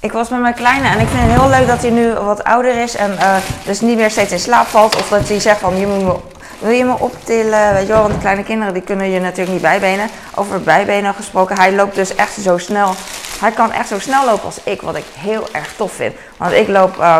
Ik 0.00 0.12
was 0.12 0.28
met 0.28 0.40
mijn 0.40 0.54
kleine 0.54 0.88
en 0.88 0.98
ik 0.98 1.08
vind 1.08 1.22
het 1.22 1.40
heel 1.40 1.48
leuk 1.48 1.66
dat 1.66 1.80
hij 1.80 1.90
nu 1.90 2.12
wat 2.12 2.44
ouder 2.44 2.76
is 2.82 2.96
en 2.96 3.12
uh, 3.12 3.36
dus 3.64 3.80
niet 3.80 3.96
meer 3.96 4.10
steeds 4.10 4.32
in 4.32 4.38
slaap 4.38 4.66
valt. 4.66 4.96
Of 4.96 5.08
dat 5.08 5.28
hij 5.28 5.40
zegt 5.40 5.60
van 5.60 5.76
je 5.76 5.86
moet 5.86 6.04
me, 6.04 6.16
wil 6.58 6.70
je 6.70 6.84
me 6.84 6.98
optillen? 6.98 7.72
Weet 7.72 7.86
je 7.86 7.92
wel, 7.92 8.02
want 8.02 8.20
kleine 8.20 8.42
kinderen 8.42 8.74
die 8.74 8.82
kunnen 8.82 9.10
je 9.10 9.20
natuurlijk 9.20 9.52
niet 9.52 9.62
bijbenen. 9.62 10.10
Over 10.34 10.60
bijbenen 10.62 11.14
gesproken, 11.14 11.56
hij 11.56 11.72
loopt 11.72 11.94
dus 11.94 12.14
echt 12.14 12.32
zo 12.42 12.58
snel. 12.58 12.94
Hij 13.40 13.50
kan 13.50 13.72
echt 13.72 13.88
zo 13.88 13.98
snel 13.98 14.24
lopen 14.24 14.44
als 14.44 14.60
ik, 14.64 14.82
wat 14.82 14.96
ik 14.96 15.06
heel 15.18 15.48
erg 15.52 15.72
tof 15.76 15.92
vind. 15.92 16.14
Want 16.36 16.52
ik 16.52 16.68
loop. 16.68 16.96
Uh, 16.98 17.18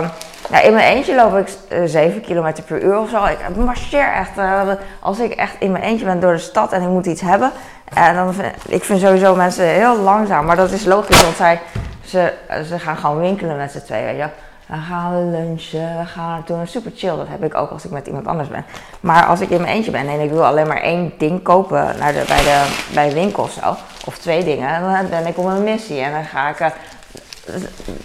in 0.51 0.75
mijn 0.75 0.97
eentje 0.97 1.15
loop 1.15 1.37
ik 1.37 1.49
uh, 1.69 1.83
eh, 1.83 1.89
7 1.89 2.21
km 2.21 2.53
per 2.67 2.83
uur 2.83 2.99
of 2.99 3.11
zo. 3.11 3.25
Ik 3.25 3.57
marcheer 3.57 4.13
echt. 4.13 4.39
Uh, 4.39 4.63
als 5.01 5.19
ik 5.19 5.33
echt 5.33 5.55
in 5.59 5.73
mijn 5.73 5.85
eentje 5.85 6.05
ben 6.05 6.21
door 6.21 6.33
de 6.33 6.39
stad 6.39 6.73
en 6.73 6.83
ik 6.83 6.89
moet 6.89 7.07
iets 7.07 7.21
hebben. 7.21 7.53
En 7.95 8.15
dan 8.15 8.35
vind, 8.35 8.55
ik 8.67 8.85
vind 8.85 9.01
sowieso 9.01 9.35
mensen 9.35 9.65
heel 9.65 9.99
langzaam. 9.99 10.45
Maar 10.45 10.57
dat 10.57 10.71
is 10.71 10.85
logisch, 10.85 11.23
want 11.23 11.37
zij, 11.37 11.61
ze, 12.05 12.33
ze 12.69 12.79
gaan 12.79 12.97
gewoon 12.97 13.19
winkelen 13.19 13.57
met 13.57 13.73
z'n 13.73 13.85
tweeën. 13.85 14.05
Weet 14.05 14.17
je. 14.17 14.29
We 14.67 14.77
gaan 14.77 15.31
lunchen, 15.31 15.99
we 15.99 16.07
gaan 16.07 16.43
doen. 16.47 16.67
Super 16.67 16.93
chill, 16.95 17.17
dat 17.17 17.29
heb 17.29 17.45
ik 17.45 17.55
ook 17.55 17.71
als 17.71 17.85
ik 17.85 17.91
met 17.91 18.07
iemand 18.07 18.27
anders 18.27 18.49
ben. 18.49 18.65
Maar 19.01 19.25
als 19.27 19.41
ik 19.41 19.51
in 19.51 19.61
mijn 19.61 19.73
eentje 19.73 19.91
ben 19.91 20.09
en 20.09 20.21
ik 20.21 20.31
wil 20.31 20.47
alleen 20.47 20.67
maar 20.67 20.83
één 20.83 21.13
ding 21.19 21.43
kopen 21.43 21.99
naar 21.99 22.13
de, 22.13 22.25
bij, 22.29 22.43
de, 22.43 22.85
bij 22.95 23.13
winkel 23.13 23.43
of 23.43 23.51
zo, 23.51 23.77
of 24.05 24.19
twee 24.19 24.45
dingen, 24.45 24.81
dan 24.81 25.09
ben 25.09 25.27
ik 25.27 25.39
op 25.39 25.45
een 25.45 25.65
missie. 25.65 26.01
En 26.01 26.13
dan 26.13 26.25
ga 26.25 26.49
ik 26.49 26.61
uh, 26.61 26.67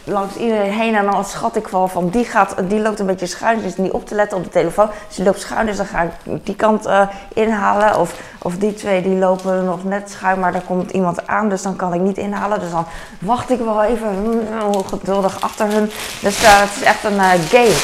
langs 0.04 0.36
iedereen 0.36 0.72
heen 0.72 0.96
en 0.96 1.06
dan 1.06 1.26
schat 1.26 1.56
ik 1.56 1.68
wel 1.68 1.88
van 1.88 2.10
die, 2.10 2.26
gaat, 2.26 2.56
die 2.68 2.80
loopt 2.80 3.00
een 3.00 3.06
beetje 3.06 3.26
schuin, 3.26 3.62
dus 3.62 3.78
niet 3.78 3.92
op 3.92 4.08
te 4.08 4.16
letten 4.16 4.38
op 4.38 4.44
de 4.44 4.50
telefoon. 4.50 4.90
Dus 5.08 5.16
die 5.16 5.26
loopt 5.26 5.40
schuin, 5.40 5.66
dus 5.66 5.78
dan 5.78 5.86
ga 5.86 6.02
ik 6.02 6.12
die 6.44 6.56
kant 6.56 6.88
uh, 6.88 7.02
inhalen. 7.34 8.00
Of, 8.00 8.14
of 8.42 8.58
die 8.58 8.74
twee 8.74 9.02
die 9.02 9.16
lopen 9.16 9.66
nog 9.66 9.84
net 9.84 10.12
schuin, 10.12 10.40
maar 10.40 10.56
er 10.56 10.62
komt 10.62 10.92
iemand 10.92 11.28
aan, 11.28 11.50
dus 11.50 11.62
dan 11.62 11.76
kan 11.76 11.94
ik 11.94 12.02
niet 12.02 12.18
inhalen. 12.18 12.60
Dus 12.60 12.72
dan 12.72 12.86
wacht 13.20 13.50
ik 13.50 13.60
wel 13.60 13.84
even 13.84 14.22
mm, 14.22 14.86
geduldig 14.86 15.42
achter 15.42 15.68
hun. 15.68 15.92
Dus 16.22 16.44
uh, 16.44 16.60
het 16.60 16.76
is 16.76 16.84
echt 16.84 17.04
een 17.04 17.20
game. 17.50 17.76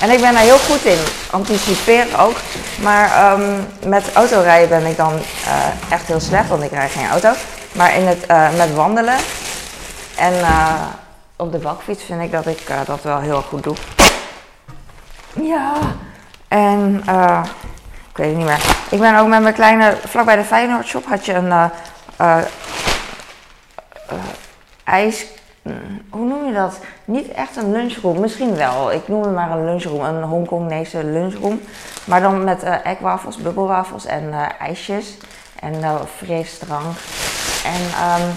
En 0.00 0.10
ik 0.10 0.20
ben 0.20 0.32
daar 0.32 0.42
heel 0.42 0.58
goed 0.58 0.84
in, 0.84 0.98
anticiperen 1.30 2.18
ook. 2.18 2.36
Maar 2.82 3.32
um, 3.32 3.66
met 3.86 4.12
autorijden 4.12 4.68
ben 4.68 4.90
ik 4.90 4.96
dan 4.96 5.12
echt 5.90 6.06
heel 6.06 6.20
slecht, 6.20 6.48
want 6.48 6.62
ik 6.62 6.70
rijd 6.70 6.90
geen 6.90 7.08
auto. 7.08 7.30
Maar 7.72 7.96
in 7.96 8.06
het, 8.06 8.26
met 8.56 8.74
wandelen 8.74 9.16
en 10.16 10.32
op 11.36 11.52
de 11.52 11.58
bakfiets 11.58 12.02
vind 12.02 12.22
ik 12.22 12.32
dat 12.32 12.46
ik 12.46 12.60
eh, 12.60 12.84
dat 12.86 13.02
wel 13.02 13.18
heel 13.18 13.42
goed 13.42 13.62
doe. 13.62 13.74
Ja, 15.32 15.72
en 16.48 17.02
uh, 17.08 17.44
ik 18.10 18.16
weet 18.16 18.26
het 18.26 18.36
niet 18.36 18.46
meer. 18.46 18.64
Ik 18.90 18.98
ben 18.98 19.18
ook 19.18 19.28
met 19.28 19.42
mijn 19.42 19.54
kleine, 19.54 19.96
vlakbij 20.04 20.36
de 20.36 20.44
Feyenoord 20.44 20.86
shop 20.86 21.06
had 21.06 21.26
je 21.26 21.32
een 21.34 21.70
uh, 22.20 22.38
ijs, 24.84 25.26
mm, 25.62 26.02
hoe 26.10 26.26
noem 26.26 26.46
je 26.46 26.52
dat? 26.52 26.78
Niet 27.04 27.28
echt 27.28 27.56
een 27.56 27.72
lunchroom, 27.72 28.20
misschien 28.20 28.54
wel. 28.54 28.92
Ik 28.92 29.08
noem 29.08 29.22
het 29.22 29.34
maar 29.34 29.50
een 29.50 29.64
lunchroom, 29.64 30.00
een 30.00 30.22
Hongkongese 30.22 31.04
lunchroom. 31.04 31.60
Maar 32.04 32.20
dan 32.20 32.44
met 32.44 32.64
uh, 32.64 32.86
ekwafels, 32.86 33.36
bubbelwafels 33.36 34.06
en 34.06 34.32
ijsjes 34.58 35.16
en 35.60 35.74
frisdrank. 36.16 36.96
En 37.64 37.82
um, 38.20 38.34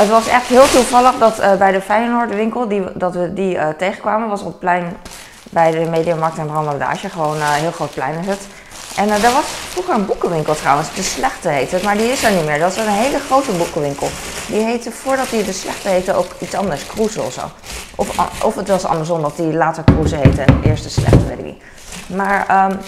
het 0.00 0.08
was 0.08 0.26
echt 0.26 0.46
heel 0.46 0.68
toevallig 0.68 1.14
dat 1.18 1.58
bij 1.58 1.72
de 1.72 1.80
Feyenoord 1.80 2.34
winkel, 2.34 2.68
die, 2.68 2.82
dat 2.94 3.14
we 3.14 3.32
die 3.32 3.58
tegenkwamen, 3.76 4.28
was 4.28 4.42
op 4.42 4.60
plein 4.60 4.96
bij 5.50 5.70
de 5.70 5.90
Mediamarkt 5.90 6.38
en 6.38 6.46
Brandladage. 6.46 7.08
Gewoon 7.08 7.36
een 7.36 7.42
heel 7.42 7.70
groot 7.70 7.94
plein 7.94 8.18
is 8.18 8.26
het. 8.26 8.46
En 8.96 9.08
daar 9.08 9.32
was 9.32 9.44
vroeger 9.44 9.94
een 9.94 10.06
boekenwinkel 10.06 10.54
trouwens, 10.54 10.94
De 10.94 11.02
Slechte 11.02 11.48
heette 11.48 11.74
het, 11.74 11.84
maar 11.84 11.96
die 11.96 12.12
is 12.12 12.24
er 12.24 12.32
niet 12.32 12.44
meer. 12.44 12.58
Dat 12.58 12.72
is 12.72 12.76
een 12.76 12.88
hele 12.88 13.18
grote 13.18 13.52
boekenwinkel. 13.52 14.08
Die 14.48 14.64
heette, 14.64 14.90
voordat 14.90 15.30
die 15.30 15.44
De 15.44 15.52
Slechte 15.52 15.88
heette, 15.88 16.14
ook 16.14 16.26
iets 16.38 16.54
anders, 16.54 16.86
Kroeze 16.86 17.22
of 17.22 17.32
zo. 17.32 17.40
Of, 17.94 18.18
of 18.44 18.54
het 18.54 18.68
was 18.68 18.84
andersom, 18.84 19.22
dat 19.22 19.36
die 19.36 19.52
later 19.52 19.84
Kroeze 19.84 20.16
heette 20.16 20.42
en 20.42 20.60
eerst 20.64 20.82
De 20.82 20.88
Slechte, 20.88 21.26
weet 21.26 21.38
ik 21.38 21.44
niet. 21.44 21.62
Maar, 22.06 22.66
um, 22.70 22.78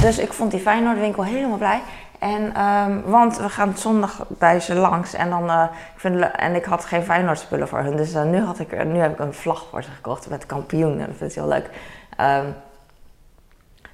dus 0.00 0.18
ik 0.18 0.32
vond 0.32 0.50
die 0.50 0.60
Feyenoordwinkel 0.60 1.24
helemaal 1.24 1.58
blij. 1.58 1.80
En, 2.24 2.62
um, 2.62 3.02
want 3.06 3.38
we 3.38 3.48
gaan 3.48 3.76
zondag 3.76 4.24
bij 4.28 4.60
ze 4.60 4.74
langs 4.74 5.14
en, 5.14 5.30
dan, 5.30 5.44
uh, 5.44 5.62
ik 5.94 6.00
vind, 6.00 6.30
en 6.36 6.54
ik 6.54 6.64
had 6.64 6.84
geen 6.84 7.02
Feyenoordspullen 7.02 7.68
voor 7.68 7.78
hun. 7.78 7.96
Dus 7.96 8.14
uh, 8.14 8.22
nu, 8.22 8.40
had 8.40 8.58
ik, 8.58 8.84
nu 8.84 8.98
heb 8.98 9.12
ik 9.12 9.18
een 9.18 9.34
vlag 9.34 9.66
voor 9.70 9.82
ze 9.82 9.90
gekocht 9.90 10.30
met 10.30 10.46
kampioen 10.46 10.98
en 11.00 11.06
dat 11.06 11.16
vind 11.16 11.30
ik 11.30 11.36
heel 11.36 11.48
leuk. 11.48 11.70
Um, 12.20 12.54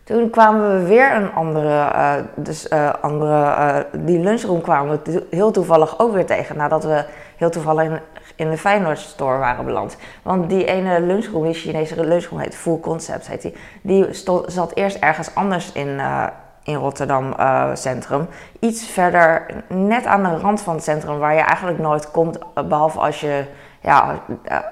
toen 0.05 0.31
kwamen 0.31 0.79
we 0.79 0.87
weer 0.87 1.15
een 1.15 1.33
andere, 1.33 1.93
uh, 1.95 2.15
dus 2.35 2.71
andere, 3.01 3.87
die 3.93 4.19
lunchroom 4.19 4.61
kwamen 4.61 5.01
we 5.05 5.27
heel 5.31 5.51
toevallig 5.51 5.99
ook 5.99 6.13
weer 6.13 6.27
tegen. 6.27 6.57
Nadat 6.57 6.85
we 6.85 7.05
heel 7.37 7.51
toevallig 7.51 7.85
in, 7.85 8.01
in 8.37 8.51
de 8.51 8.59
Feyenoord 8.59 8.99
store 8.99 9.39
waren 9.39 9.65
beland. 9.65 9.97
Want 10.23 10.49
die 10.49 10.65
ene 10.65 11.01
lunchroom, 11.01 11.45
die 11.45 11.55
Chinese 11.55 12.05
lunchroom 12.05 12.41
heet 12.41 12.55
Full 12.55 12.81
Concept, 12.81 13.29
heet 13.29 13.43
die. 13.43 13.57
Die 13.83 14.07
zat 14.47 14.75
eerst 14.75 14.97
ergens 14.97 15.35
anders 15.35 15.73
in, 15.73 16.01
in 16.63 16.75
Rotterdam 16.75 17.35
Centrum. 17.75 18.29
Iets 18.59 18.87
verder, 18.87 19.47
net 19.69 20.07
aan 20.07 20.23
de 20.23 20.37
rand 20.37 20.61
van 20.61 20.75
het 20.75 20.85
centrum, 20.85 21.19
waar 21.19 21.35
je 21.35 21.41
eigenlijk 21.41 21.79
nooit 21.79 22.11
komt. 22.11 22.39
Behalve 22.69 22.99
als 22.99 23.21
je, 23.21 23.45
ja, 23.81 24.21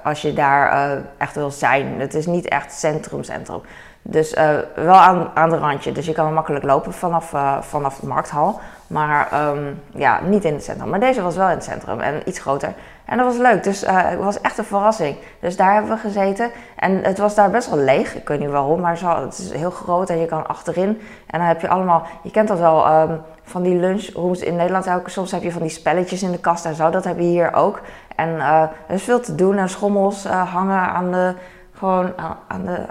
als 0.05 0.23
je 0.23 0.33
daar 0.33 0.99
echt 1.19 1.35
wil 1.35 1.51
zijn. 1.51 2.01
Het 2.01 2.15
is 2.15 2.27
niet 2.27 2.49
echt 2.49 2.73
centrum, 2.73 3.23
centrum. 3.23 3.61
Dus 4.03 4.35
wel 4.75 4.95
aan, 4.95 5.31
aan 5.35 5.51
de 5.51 5.59
randje. 5.59 5.93
Dus 5.93 6.07
je 6.07 6.13
kan 6.13 6.35
makkelijk 6.35 6.65
lopen 6.65 6.93
vanaf, 6.93 7.35
vanaf 7.61 7.99
de 7.99 8.07
markthal. 8.07 8.61
Maar 8.87 9.49
um, 9.49 9.83
ja, 9.95 10.21
niet 10.21 10.45
in 10.45 10.55
het 10.55 10.65
centrum. 10.65 10.89
Maar 10.89 11.01
deze 11.01 11.23
was 11.23 11.37
wel 11.37 11.49
in 11.49 11.55
het 11.55 11.65
centrum 11.65 12.01
en 12.01 12.23
iets 12.25 12.39
groter. 12.39 12.75
En 13.09 13.17
dat 13.17 13.27
was 13.27 13.37
leuk. 13.37 13.65
Dus 13.65 13.85
uh, 13.85 14.09
het 14.09 14.19
was 14.19 14.41
echt 14.41 14.59
een 14.59 14.65
verrassing. 14.65 15.17
Dus 15.41 15.57
daar 15.57 15.73
hebben 15.73 15.91
we 15.91 15.97
gezeten. 15.97 16.51
En 16.77 17.03
het 17.03 17.19
was 17.19 17.35
daar 17.35 17.51
best 17.51 17.71
wel 17.71 17.79
leeg. 17.79 18.15
Ik 18.15 18.29
weet 18.29 18.41
niet 18.41 18.51
waarom, 18.51 18.81
maar 18.81 19.01
het 19.01 19.39
is 19.39 19.53
heel 19.53 19.71
groot 19.71 20.11
en 20.11 20.19
je 20.19 20.27
kan 20.27 20.47
achterin. 20.47 21.01
En 21.27 21.39
dan 21.39 21.49
heb 21.49 21.61
je 21.61 21.69
allemaal, 21.69 22.03
je 22.23 22.31
kent 22.31 22.49
dat 22.49 22.59
wel, 22.59 23.01
um, 23.01 23.21
van 23.43 23.63
die 23.63 23.75
lunchrooms 23.75 24.41
in 24.41 24.57
Nederland. 24.57 25.03
Soms 25.05 25.31
heb 25.31 25.43
je 25.43 25.53
van 25.53 25.63
die 25.63 25.71
spelletjes 25.71 26.23
in 26.23 26.31
de 26.31 26.39
kast 26.39 26.65
en 26.65 26.75
zo. 26.75 26.91
Dat 26.91 27.05
heb 27.05 27.19
je 27.19 27.25
hier 27.25 27.55
ook. 27.55 27.81
En 28.17 28.41
er 28.41 28.71
is 28.89 29.03
veel 29.03 29.21
te 29.21 29.35
doen. 29.35 29.57
En 29.57 29.69
schommels 29.69 30.25
hangen 30.27 30.81
aan 30.81 31.13
de, 31.13 31.35
gewoon 31.73 32.13
aan 32.49 32.65
de 32.65 32.87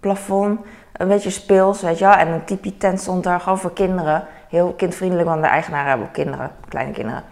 plafond. 0.00 0.60
Een 0.92 1.08
beetje 1.08 1.30
speels, 1.30 1.80
weet 1.80 1.98
je 1.98 2.04
wel. 2.04 2.14
En 2.14 2.28
een 2.28 2.44
tipi 2.44 2.76
tent 2.76 3.00
stond 3.00 3.24
daar 3.24 3.40
gewoon 3.40 3.58
voor 3.58 3.72
kinderen. 3.72 4.24
Heel 4.48 4.72
kindvriendelijk, 4.72 5.28
want 5.28 5.42
de 5.42 5.48
eigenaren 5.48 5.88
hebben 5.88 6.06
ook 6.06 6.12
kinderen, 6.12 6.50
kleine 6.68 6.92
kinderen. 6.92 7.22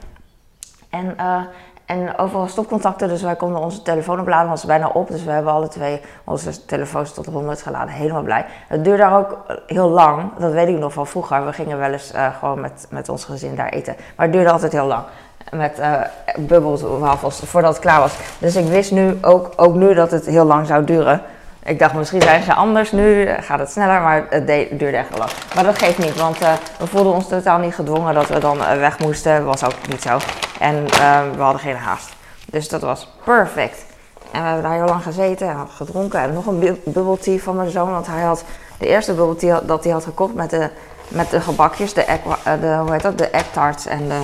En, 0.91 1.15
uh, 1.21 1.43
en 1.87 2.19
overal 2.19 2.49
stopcontacten, 2.49 3.09
dus 3.09 3.23
wij 3.23 3.37
konden 3.37 3.61
onze 3.61 3.83
telefoon 3.83 4.21
opladen, 4.21 4.49
was 4.49 4.65
bijna 4.65 4.89
op. 4.89 5.09
Dus 5.09 5.25
we 5.25 5.31
hebben 5.31 5.53
alle 5.53 5.69
twee 5.69 6.01
onze 6.25 6.65
telefoons 6.65 7.13
tot 7.13 7.27
100 7.27 7.63
geladen, 7.63 7.95
helemaal 7.95 8.23
blij. 8.23 8.45
Het 8.69 8.85
duurde 8.85 9.03
daar 9.03 9.19
ook 9.19 9.37
heel 9.67 9.89
lang, 9.89 10.31
dat 10.39 10.53
weet 10.53 10.69
ik 10.69 10.79
nog 10.79 10.93
van 10.93 11.07
vroeger. 11.07 11.45
We 11.47 11.53
gingen 11.53 11.79
wel 11.79 11.93
eens 11.93 12.15
uh, 12.15 12.37
gewoon 12.39 12.61
met, 12.61 12.87
met 12.91 13.09
ons 13.09 13.25
gezin 13.25 13.55
daar 13.55 13.69
eten. 13.69 13.97
Maar 14.17 14.27
het 14.27 14.35
duurde 14.35 14.51
altijd 14.51 14.73
heel 14.73 14.87
lang 14.87 15.03
met 15.51 15.79
uh, 15.79 16.01
bubbelwafels 16.39 17.41
voordat 17.45 17.73
het 17.73 17.83
klaar 17.83 18.01
was. 18.01 18.17
Dus 18.39 18.57
ik 18.57 18.67
wist 18.67 18.93
nu 18.93 19.19
ook, 19.23 19.53
ook 19.57 19.75
nu 19.75 19.95
dat 19.95 20.11
het 20.11 20.27
heel 20.27 20.45
lang 20.45 20.67
zou 20.67 20.85
duren. 20.85 21.21
Ik 21.67 21.79
dacht, 21.79 21.95
misschien 21.95 22.23
zijn 22.23 22.43
ze 22.43 22.55
anders 22.55 22.93
nu, 22.93 23.27
gaat 23.27 23.59
het 23.59 23.71
sneller, 23.71 24.01
maar 24.01 24.27
het 24.31 24.47
duurde 24.47 24.97
echt 24.97 25.19
lang. 25.19 25.31
Maar 25.55 25.65
dat 25.65 25.79
geeft 25.79 25.99
niet, 25.99 26.17
want 26.17 26.43
uh, 26.43 26.53
we 26.79 26.87
voelden 26.87 27.13
ons 27.13 27.29
totaal 27.29 27.59
niet 27.59 27.75
gedwongen 27.75 28.15
dat 28.15 28.29
we 28.29 28.39
dan 28.39 28.57
uh, 28.57 28.79
weg 28.79 28.99
moesten. 28.99 29.45
was 29.45 29.65
ook 29.65 29.89
niet 29.89 30.03
zo. 30.03 30.19
En 30.61 30.75
uh, 30.75 31.21
we 31.37 31.43
hadden 31.43 31.61
geen 31.61 31.77
haast. 31.77 32.15
Dus 32.51 32.69
dat 32.69 32.81
was 32.81 33.13
perfect. 33.25 33.85
En 34.33 34.41
we 34.41 34.47
hebben 34.47 34.63
daar 34.63 34.79
heel 34.79 34.89
lang 34.89 35.03
gezeten 35.03 35.49
en 35.49 35.69
gedronken. 35.69 36.21
En 36.21 36.33
nog 36.33 36.47
een 36.47 36.81
bubbeltea 36.85 37.39
van 37.39 37.57
mijn 37.57 37.71
zoon, 37.71 37.91
want 37.91 38.07
hij 38.07 38.23
had 38.23 38.45
de 38.79 38.87
eerste 38.87 39.15
bubbeltea 39.15 39.61
dat 39.61 39.85
hij 39.85 39.93
had 39.93 40.05
gekocht 40.05 40.35
met 40.35 40.51
de, 40.51 40.71
met 41.09 41.31
de 41.31 41.41
gebakjes, 41.41 41.95
de, 41.95 42.05
egg, 42.05 42.21
hoe 42.23 42.93
heet 42.93 43.03
dat, 43.03 43.19
de 43.19 43.29
egg 43.29 43.47
tarts 43.53 43.87
en 43.87 44.09
de 44.09 44.23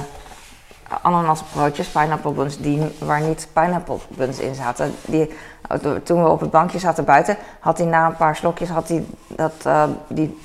ananasbroodjes, 1.03 1.87
pineapple 1.87 2.33
buns, 2.33 2.59
die, 2.59 2.81
waar 2.99 3.21
niet 3.21 3.49
pineapple 3.53 3.99
buns 4.09 4.39
in 4.39 4.55
zaten. 4.55 4.95
Die, 5.05 5.31
toen 6.03 6.23
we 6.23 6.29
op 6.29 6.41
het 6.41 6.51
bankje 6.51 6.79
zaten 6.79 7.05
buiten, 7.05 7.37
had 7.61 7.79
hij 7.79 7.87
na 7.87 8.07
een 8.07 8.17
paar 8.17 8.37
slokjes 8.37 8.69
had 8.69 8.89
hij 8.89 9.05
dat, 9.29 9.53
uh, 9.67 9.85
die 10.07 10.39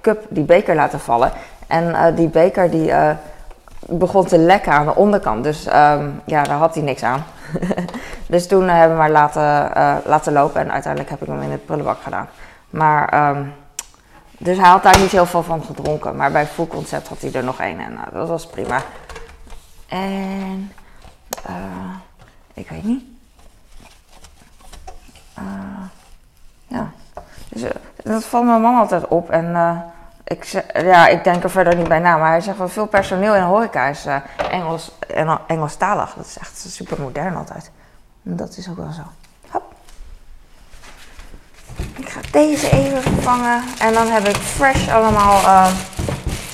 cup, 0.00 0.26
die 0.28 0.44
beker 0.44 0.74
laten 0.74 1.00
vallen. 1.00 1.32
En 1.66 1.88
uh, 1.88 2.06
die 2.16 2.28
beker 2.28 2.70
die 2.70 2.88
uh, 2.88 3.10
begon 3.88 4.26
te 4.26 4.38
lekken 4.38 4.72
aan 4.72 4.86
de 4.86 4.94
onderkant. 4.94 5.44
Dus 5.44 5.66
um, 5.66 6.20
ja, 6.24 6.42
daar 6.42 6.56
had 6.56 6.74
hij 6.74 6.84
niks 6.84 7.02
aan. 7.02 7.24
dus 8.26 8.46
toen 8.46 8.68
hebben 8.68 8.96
we 8.96 9.02
maar 9.02 9.10
laten, 9.10 9.70
laten 10.04 10.32
lopen 10.32 10.60
en 10.60 10.72
uiteindelijk 10.72 11.10
heb 11.10 11.22
ik 11.22 11.28
hem 11.28 11.42
in 11.42 11.50
het 11.50 11.64
prullenbak 11.66 12.02
gedaan. 12.02 12.28
Maar, 12.70 13.30
um, 13.30 13.52
dus 14.38 14.56
hij 14.56 14.68
had 14.68 14.82
daar 14.82 14.98
niet 14.98 15.10
heel 15.10 15.26
veel 15.26 15.42
van 15.42 15.62
gedronken. 15.62 16.16
Maar 16.16 16.32
bij 16.32 16.46
Full 16.46 16.66
Concept 16.66 17.08
had 17.08 17.20
hij 17.20 17.32
er 17.32 17.44
nog 17.44 17.60
één 17.60 17.80
en 17.80 17.98
dat 18.12 18.28
was 18.28 18.46
prima. 18.46 18.80
En 19.88 20.72
ik 22.54 22.68
weet 22.68 22.84
niet. 22.84 23.11
Uh, 25.38 25.44
ja. 26.66 26.90
Dus, 27.48 27.62
uh, 27.62 27.70
dat 28.02 28.24
valt 28.24 28.44
mijn 28.44 28.60
man 28.60 28.78
altijd 28.78 29.08
op. 29.08 29.30
En 29.30 29.44
uh, 29.44 29.76
ik, 30.24 30.44
ja, 30.74 31.06
ik 31.06 31.24
denk 31.24 31.42
er 31.42 31.50
verder 31.50 31.76
niet 31.76 31.88
bij 31.88 31.98
na. 31.98 32.16
Maar 32.16 32.30
hij 32.30 32.40
zegt 32.40 32.58
wel 32.58 32.68
veel 32.68 32.86
personeel 32.86 33.34
in 33.34 33.40
de 33.40 33.46
horeca 33.46 33.86
is 33.86 34.06
Engels, 34.50 34.92
Engelstalig. 35.46 36.14
Dat 36.14 36.26
is 36.26 36.38
echt 36.38 36.58
super 36.58 37.00
modern 37.00 37.36
altijd. 37.36 37.70
Dat 38.22 38.56
is 38.56 38.68
ook 38.68 38.76
wel 38.76 38.92
zo. 38.92 39.02
Hop. 39.50 39.74
Ik 41.96 42.08
ga 42.08 42.20
deze 42.30 42.70
even 42.70 43.02
vervangen. 43.02 43.62
En 43.78 43.92
dan 43.92 44.06
heb 44.06 44.26
ik 44.26 44.36
fresh 44.36 44.88
allemaal 44.88 45.70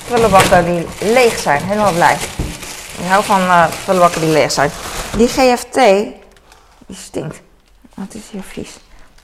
prullenbakken 0.07 0.65
die 0.65 0.87
leeg 0.99 1.37
zijn. 1.37 1.61
Helemaal 1.63 1.93
blij. 1.93 2.17
Ik 2.99 3.05
hou 3.07 3.23
van 3.23 3.69
prullenbakken 3.83 4.21
die 4.21 4.31
leeg 4.31 4.51
zijn. 4.51 4.69
Die 5.17 5.27
GFT, 5.27 5.75
die 6.85 6.95
stinkt. 6.95 7.41
Wat 7.99 8.13
is 8.13 8.29
hier 8.31 8.43
vies? 8.43 8.79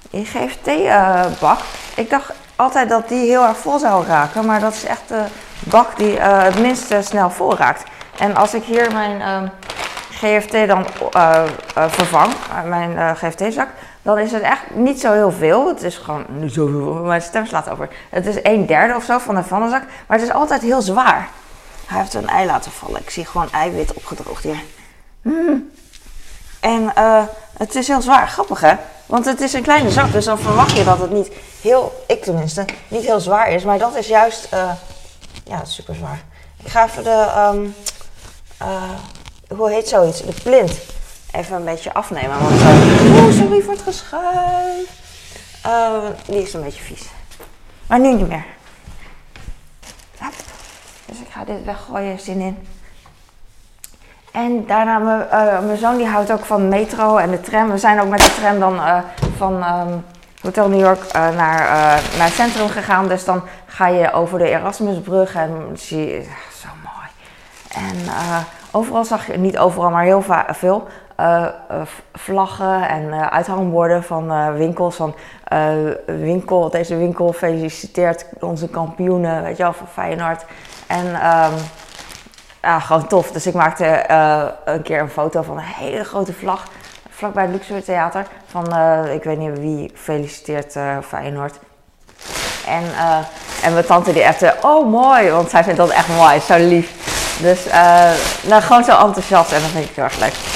Die 0.09 0.25
GFT-bak. 0.25 1.59
Uh, 1.59 1.65
ik 1.95 2.09
dacht 2.09 2.31
altijd 2.55 2.89
dat 2.89 3.09
die 3.09 3.25
heel 3.25 3.43
erg 3.43 3.57
vol 3.57 3.79
zou 3.79 4.05
raken, 4.05 4.45
maar 4.45 4.59
dat 4.59 4.73
is 4.73 4.85
echt 4.85 5.07
de 5.07 5.23
bak 5.59 5.97
die 5.97 6.15
uh, 6.15 6.43
het 6.43 6.59
minst 6.59 6.93
snel 6.99 7.29
vol 7.29 7.55
raakt. 7.55 7.83
En 8.17 8.35
als 8.35 8.53
ik 8.53 8.63
hier 8.63 8.93
mijn 8.93 9.19
uh, 9.19 9.49
GFT 10.11 10.67
dan 10.67 10.85
uh, 11.15 11.43
vervang, 11.87 12.33
mijn 12.65 13.15
GFT-zak, 13.15 13.67
dan 14.01 14.19
is 14.19 14.31
het 14.31 14.41
echt 14.41 14.63
niet 14.73 14.99
zo 14.99 15.13
heel 15.13 15.31
veel. 15.31 15.67
Het 15.67 15.83
is 15.83 15.97
gewoon 15.97 16.25
niet 16.29 16.53
zoveel, 16.53 16.93
mijn 16.93 17.21
stem 17.21 17.45
slaat 17.45 17.69
over. 17.69 17.89
Het 18.09 18.25
is 18.25 18.35
een 18.43 18.65
derde 18.65 18.95
of 18.95 19.03
zo 19.03 19.17
van 19.17 19.35
de 19.35 19.43
vannenzak, 19.43 19.83
maar 20.07 20.17
het 20.17 20.27
is 20.27 20.33
altijd 20.33 20.61
heel 20.61 20.81
zwaar. 20.81 21.29
Hij 21.85 21.99
heeft 21.99 22.13
een 22.13 22.27
ei 22.27 22.45
laten 22.45 22.71
vallen. 22.71 23.01
Ik 23.01 23.09
zie 23.09 23.25
gewoon 23.25 23.51
eiwit 23.51 23.93
opgedroogd 23.93 24.43
hier. 24.43 24.63
Mm. 25.21 25.69
En 26.65 26.91
het 27.57 27.75
is 27.75 27.87
heel 27.87 28.01
zwaar. 28.01 28.27
Grappig 28.27 28.59
hè? 28.59 28.75
Want 29.05 29.25
het 29.25 29.41
is 29.41 29.53
een 29.53 29.61
kleine 29.61 29.91
zak, 29.91 30.11
dus 30.11 30.25
dan 30.25 30.39
verwacht 30.39 30.77
je 30.77 30.83
dat 30.83 30.99
het 30.99 31.11
niet 31.11 31.31
heel, 31.61 32.03
ik 32.07 32.23
tenminste, 32.23 32.65
niet 32.87 33.03
heel 33.03 33.19
zwaar 33.19 33.51
is. 33.51 33.63
Maar 33.63 33.77
dat 33.77 33.95
is 33.95 34.07
juist, 34.07 34.47
uh, 34.53 34.71
ja, 35.43 35.65
super 35.65 35.95
zwaar. 35.95 36.21
Ik 36.63 36.71
ga 36.71 36.85
even 36.85 37.03
de, 37.03 37.49
um, 37.53 37.75
uh, 38.61 38.83
hoe 39.57 39.71
heet 39.71 39.87
zoiets? 39.87 40.21
De 40.21 40.33
plint 40.43 40.71
even 41.31 41.55
een 41.55 41.65
beetje 41.65 41.93
afnemen. 41.93 42.39
Want, 42.39 42.61
oh, 42.61 43.31
sorry 43.31 43.61
voor 43.61 43.73
het 43.73 43.81
geschuif. 43.81 44.89
die 46.25 46.41
is 46.41 46.53
een 46.53 46.63
beetje 46.63 46.83
vies. 46.83 47.03
Maar 47.87 47.99
nu 47.99 48.13
niet 48.13 48.27
meer. 48.27 48.45
Dus 51.05 51.19
ik 51.19 51.27
ga 51.29 51.43
dit 51.43 51.63
weggooien, 51.65 52.19
zin 52.19 52.39
in. 52.39 52.67
En 54.35 54.65
daarna, 54.67 54.97
mijn, 54.97 55.29
eh, 55.29 55.59
mijn 55.59 55.77
zoon 55.77 55.97
die 55.97 56.07
houdt 56.07 56.31
ook 56.31 56.45
van 56.45 56.67
metro 56.67 57.17
en 57.17 57.31
de 57.31 57.41
tram. 57.41 57.71
We 57.71 57.77
zijn 57.77 58.01
ook 58.01 58.09
met 58.09 58.19
de 58.19 58.35
tram 58.39 58.59
dan 58.59 58.79
eh, 58.79 58.97
van 59.37 59.63
ehm, 59.63 59.93
Hotel 60.41 60.69
New 60.69 60.79
York 60.79 61.03
eh, 61.03 61.21
naar, 61.21 61.59
naar 62.17 62.25
het 62.25 62.33
centrum 62.33 62.67
gegaan. 62.67 63.07
Dus 63.07 63.25
dan 63.25 63.41
ga 63.65 63.87
je 63.87 64.13
over 64.13 64.39
de 64.39 64.49
Erasmusbrug 64.49 65.35
en 65.35 65.51
zie 65.73 66.07
je, 66.07 66.23
zo 66.61 66.67
mooi. 66.83 67.07
En 67.87 67.95
overal 68.71 69.05
zag 69.05 69.27
je, 69.27 69.37
niet 69.37 69.57
overal, 69.57 69.89
maar 69.89 70.03
heel 70.03 70.23
veel, 70.51 70.87
vlaggen 72.13 72.89
en 72.89 73.31
uithangborden 73.31 74.03
van 74.03 74.53
winkels. 74.53 74.95
Van 74.95 75.15
winkel, 76.05 76.69
deze 76.69 76.97
winkel 76.97 77.33
feliciteert 77.33 78.25
onze 78.39 78.67
kampioenen, 78.69 79.43
weet 79.43 79.57
je 79.57 79.63
wel, 79.63 79.73
van 79.73 79.87
Feyenoord. 79.87 80.45
En 80.87 81.21
ehm, 81.21 81.53
ja, 82.65 82.79
gewoon 82.79 83.07
tof. 83.07 83.31
Dus 83.31 83.47
ik 83.47 83.53
maakte 83.53 83.85
eh, 83.85 84.43
een 84.65 84.81
keer 84.81 84.99
een 84.99 85.09
foto 85.09 85.41
van 85.41 85.57
een 85.57 85.63
hele 85.63 86.03
grote 86.03 86.33
vlag 86.33 86.63
vlakbij 87.09 87.43
het 87.43 87.51
Luxor 87.51 87.83
Theater. 87.83 88.25
Van, 88.47 88.75
eh, 88.75 89.13
ik 89.13 89.23
weet 89.23 89.37
niet 89.37 89.59
wie 89.59 89.91
feliciteert 89.95 90.75
eh, 90.75 90.97
Feyenoord. 91.07 91.59
En, 92.67 92.83
en 93.63 93.73
mijn 93.73 93.85
tante 93.85 94.13
die 94.13 94.21
echt, 94.21 94.63
oh 94.63 94.89
mooi, 94.89 95.29
want 95.29 95.49
zij 95.49 95.63
vindt 95.63 95.79
dat 95.79 95.89
echt 95.89 96.07
mooi, 96.07 96.39
zo 96.39 96.57
lief. 96.57 96.91
Dus 97.41 97.59
nou, 98.47 98.61
gewoon 98.61 98.83
zo 98.83 98.97
enthousiast 98.97 99.51
en 99.51 99.61
dat 99.61 99.69
vind 99.69 99.89
ik 99.89 99.95
heel 99.95 100.03
erg 100.03 100.19
leuk. 100.19 100.54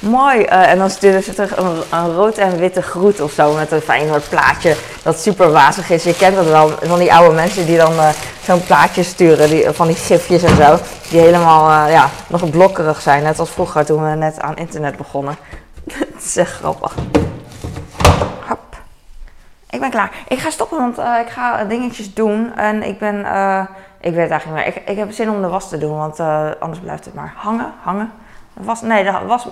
Mooi, 0.00 0.42
eh, 0.42 0.70
en 0.70 0.78
dan 0.78 0.90
stuurde 0.90 1.22
ze 1.22 1.34
terug 1.34 1.56
een, 1.90 2.14
rood 2.14 2.38
en 2.38 2.58
witte 2.58 2.82
groet 2.82 3.20
of 3.20 3.32
zo 3.32 3.52
met 3.52 3.72
een 3.72 3.80
Feyenoord 3.80 4.28
plaatje 4.28 4.76
dat 5.02 5.20
super 5.20 5.52
wazig 5.52 5.90
is. 5.90 6.04
Je 6.04 6.16
kent 6.16 6.34
dat 6.36 6.46
wel, 6.46 6.70
van 6.82 6.98
die 6.98 7.14
oude 7.14 7.34
mensen 7.34 7.66
die 7.66 7.76
dan 7.76 7.92
eh, 7.92 8.08
zo'n 8.42 8.64
plaatje 8.64 9.02
sturen, 9.02 9.48
die, 9.48 9.70
van 9.70 9.86
die 9.86 9.96
gifjes 9.96 10.42
en 10.42 10.56
zo. 10.56 10.78
Die 11.10 11.20
helemaal 11.20 11.86
eh, 11.86 11.92
ja, 11.92 12.08
nog 12.26 12.50
blokkerig 12.50 13.00
zijn, 13.00 13.22
net 13.22 13.38
als 13.38 13.50
vroeger 13.50 13.84
toen 13.84 14.10
we 14.10 14.16
net 14.16 14.40
aan 14.40 14.56
internet 14.56 14.96
begonnen. 14.96 15.36
Het 15.92 16.24
is 16.24 16.36
echt 16.36 16.52
grappig. 16.52 16.94
Hop. 18.48 18.76
Ik 19.70 19.80
ben 19.80 19.90
klaar. 19.90 20.10
Ik 20.28 20.38
ga 20.38 20.50
stoppen, 20.50 20.78
want 20.78 20.98
ik 20.98 21.32
ga 21.32 21.64
dingetjes 21.64 22.14
doen. 22.14 22.56
En 22.56 22.82
ik 22.82 22.98
ben, 22.98 23.18
ik 24.00 24.14
weet 24.14 24.30
eigenlijk 24.30 24.44
niet 24.44 24.54
meer. 24.54 24.66
Ik, 24.66 24.88
ik 24.88 24.96
heb 24.96 25.12
zin 25.12 25.30
om 25.30 25.42
de 25.42 25.48
was 25.48 25.68
te 25.68 25.78
doen, 25.78 25.96
want 25.96 26.20
anders 26.60 26.80
blijft 26.80 27.04
het 27.04 27.14
maar 27.14 27.32
hangen, 27.36 27.72
hangen. 27.82 28.12
Was, 28.52 28.82
nee, 28.82 29.04
de 29.04 29.12
was 29.26 29.46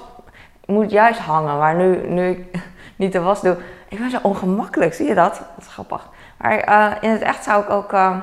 moet 0.67 0.91
juist 0.91 1.19
hangen. 1.19 1.59
Maar 1.59 1.75
nu, 1.75 2.09
nu 2.09 2.29
ik 2.29 2.63
niet 2.97 3.13
de 3.13 3.21
was 3.21 3.41
doe, 3.41 3.57
ik 3.89 3.99
ben 3.99 4.11
zo 4.11 4.19
ongemakkelijk. 4.23 4.95
Zie 4.95 5.09
je 5.09 5.15
dat? 5.15 5.35
Dat 5.35 5.65
is 5.65 5.67
grappig. 5.67 6.09
Maar 6.39 6.59
eh, 6.59 6.93
in 7.01 7.11
het 7.11 7.23
echt 7.23 7.45
zou 7.45 7.63
ik 7.63 7.71
ook, 7.71 7.93
eh, 7.93 8.17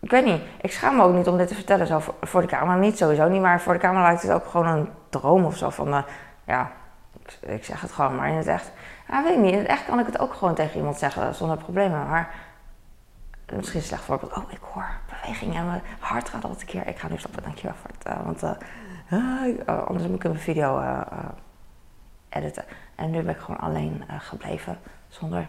ik 0.00 0.10
weet 0.10 0.24
niet. 0.24 0.40
Ik 0.60 0.72
schaam 0.72 0.96
me 0.96 1.02
ook 1.02 1.14
niet 1.14 1.28
om 1.28 1.36
dit 1.36 1.48
te 1.48 1.54
vertellen 1.54 1.86
zo 1.86 2.02
voor, 2.20 2.40
de 2.40 2.46
camera. 2.46 2.76
Niet 2.76 2.98
sowieso 2.98 3.28
niet, 3.28 3.40
maar 3.40 3.60
voor 3.60 3.72
de 3.72 3.78
camera 3.78 4.02
lijkt 4.02 4.22
het 4.22 4.32
ook 4.32 4.46
gewoon 4.46 4.66
een 4.66 4.88
droom 5.08 5.44
of 5.44 5.56
zo. 5.56 5.70
Van, 5.70 5.94
eh, 5.94 6.02
ja, 6.44 6.70
ik, 7.40 7.64
zeg 7.64 7.80
het 7.80 7.92
gewoon, 7.92 8.16
maar 8.16 8.28
in 8.28 8.36
het 8.36 8.46
echt, 8.46 8.72
ja, 9.08 9.22
weet 9.22 9.38
niet. 9.40 9.52
In 9.52 9.58
het 9.58 9.66
echt 9.66 9.84
kan 9.84 9.98
ik 9.98 10.06
het 10.06 10.18
ook 10.18 10.34
gewoon 10.34 10.54
tegen 10.54 10.76
iemand 10.76 10.98
zeggen 10.98 11.34
zonder 11.34 11.56
problemen. 11.56 12.08
Maar 12.08 12.34
misschien 13.56 13.80
een 13.80 13.86
slecht 13.86 14.04
voorbeeld. 14.04 14.36
Oh, 14.36 14.52
ik 14.52 14.60
hoor 14.72 14.88
beweging 15.08 15.56
en 15.56 15.66
mijn 15.66 15.82
hart 15.98 16.28
gaat 16.28 16.44
al 16.44 16.50
een 16.50 16.66
keer. 16.66 16.86
Ik 16.86 16.98
ga 16.98 17.08
nu 17.08 17.18
stoppen, 17.18 17.42
dankjewel 17.42 17.76
voor 17.80 17.90
het. 17.96 18.04
eh, 18.04 18.24
want 18.24 18.42
eh, 18.42 19.86
anders 19.86 20.06
moet 20.06 20.16
ik 20.16 20.24
een 20.24 20.38
video 20.38 20.82
editen. 22.34 22.64
En 22.94 23.10
nu 23.10 23.22
ben 23.22 23.34
ik 23.34 23.40
gewoon 23.40 23.60
alleen 23.60 24.04
eh, 24.08 24.20
gebleven 24.20 24.78
zonder 25.08 25.48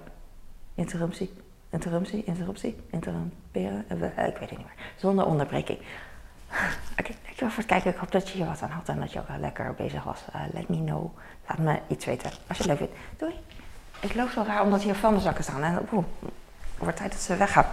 interruptie. 0.75 1.33
Interruptie, 1.69 2.23
interruptie, 2.23 2.83
interrumperen. 2.89 3.85
eh, 3.87 4.01
eh, 4.01 4.27
ik 4.27 4.37
weet 4.37 4.49
het 4.49 4.57
niet 4.57 4.67
meer. 4.67 4.85
Zonder 4.95 5.25
onderbreking. 5.25 5.79
Oké, 6.99 7.11
dankjewel 7.23 7.49
voor 7.49 7.63
het 7.63 7.65
kijken. 7.65 7.91
Ik 7.91 7.97
hoop 7.97 8.11
dat 8.11 8.29
je 8.29 8.37
hier 8.37 8.45
wat 8.45 8.61
aan 8.61 8.69
had 8.69 8.89
en 8.89 8.99
dat 8.99 9.11
je 9.11 9.19
ook 9.19 9.27
wel 9.27 9.37
lekker 9.37 9.73
bezig 9.73 10.03
was. 10.03 10.21
Let 10.53 10.69
me 10.69 10.83
know. 10.83 11.17
Laat 11.47 11.57
me 11.57 11.79
iets 11.87 12.05
weten 12.05 12.31
als 12.47 12.57
je 12.57 12.63
het 12.63 12.65
leuk 12.65 12.77
vindt. 12.77 12.93
Doei. 13.17 13.33
Ik 13.99 14.15
loop 14.15 14.29
zo 14.29 14.43
raar 14.47 14.61
omdat 14.61 14.81
hier 14.81 14.95
vuilniszakken 14.95 15.43
staan. 15.43 15.63
En 15.63 15.73
het 15.73 15.89
wordt 16.77 16.97
tijd 16.97 17.11
dat 17.11 17.21
ze 17.21 17.35
weggaan. 17.35 17.65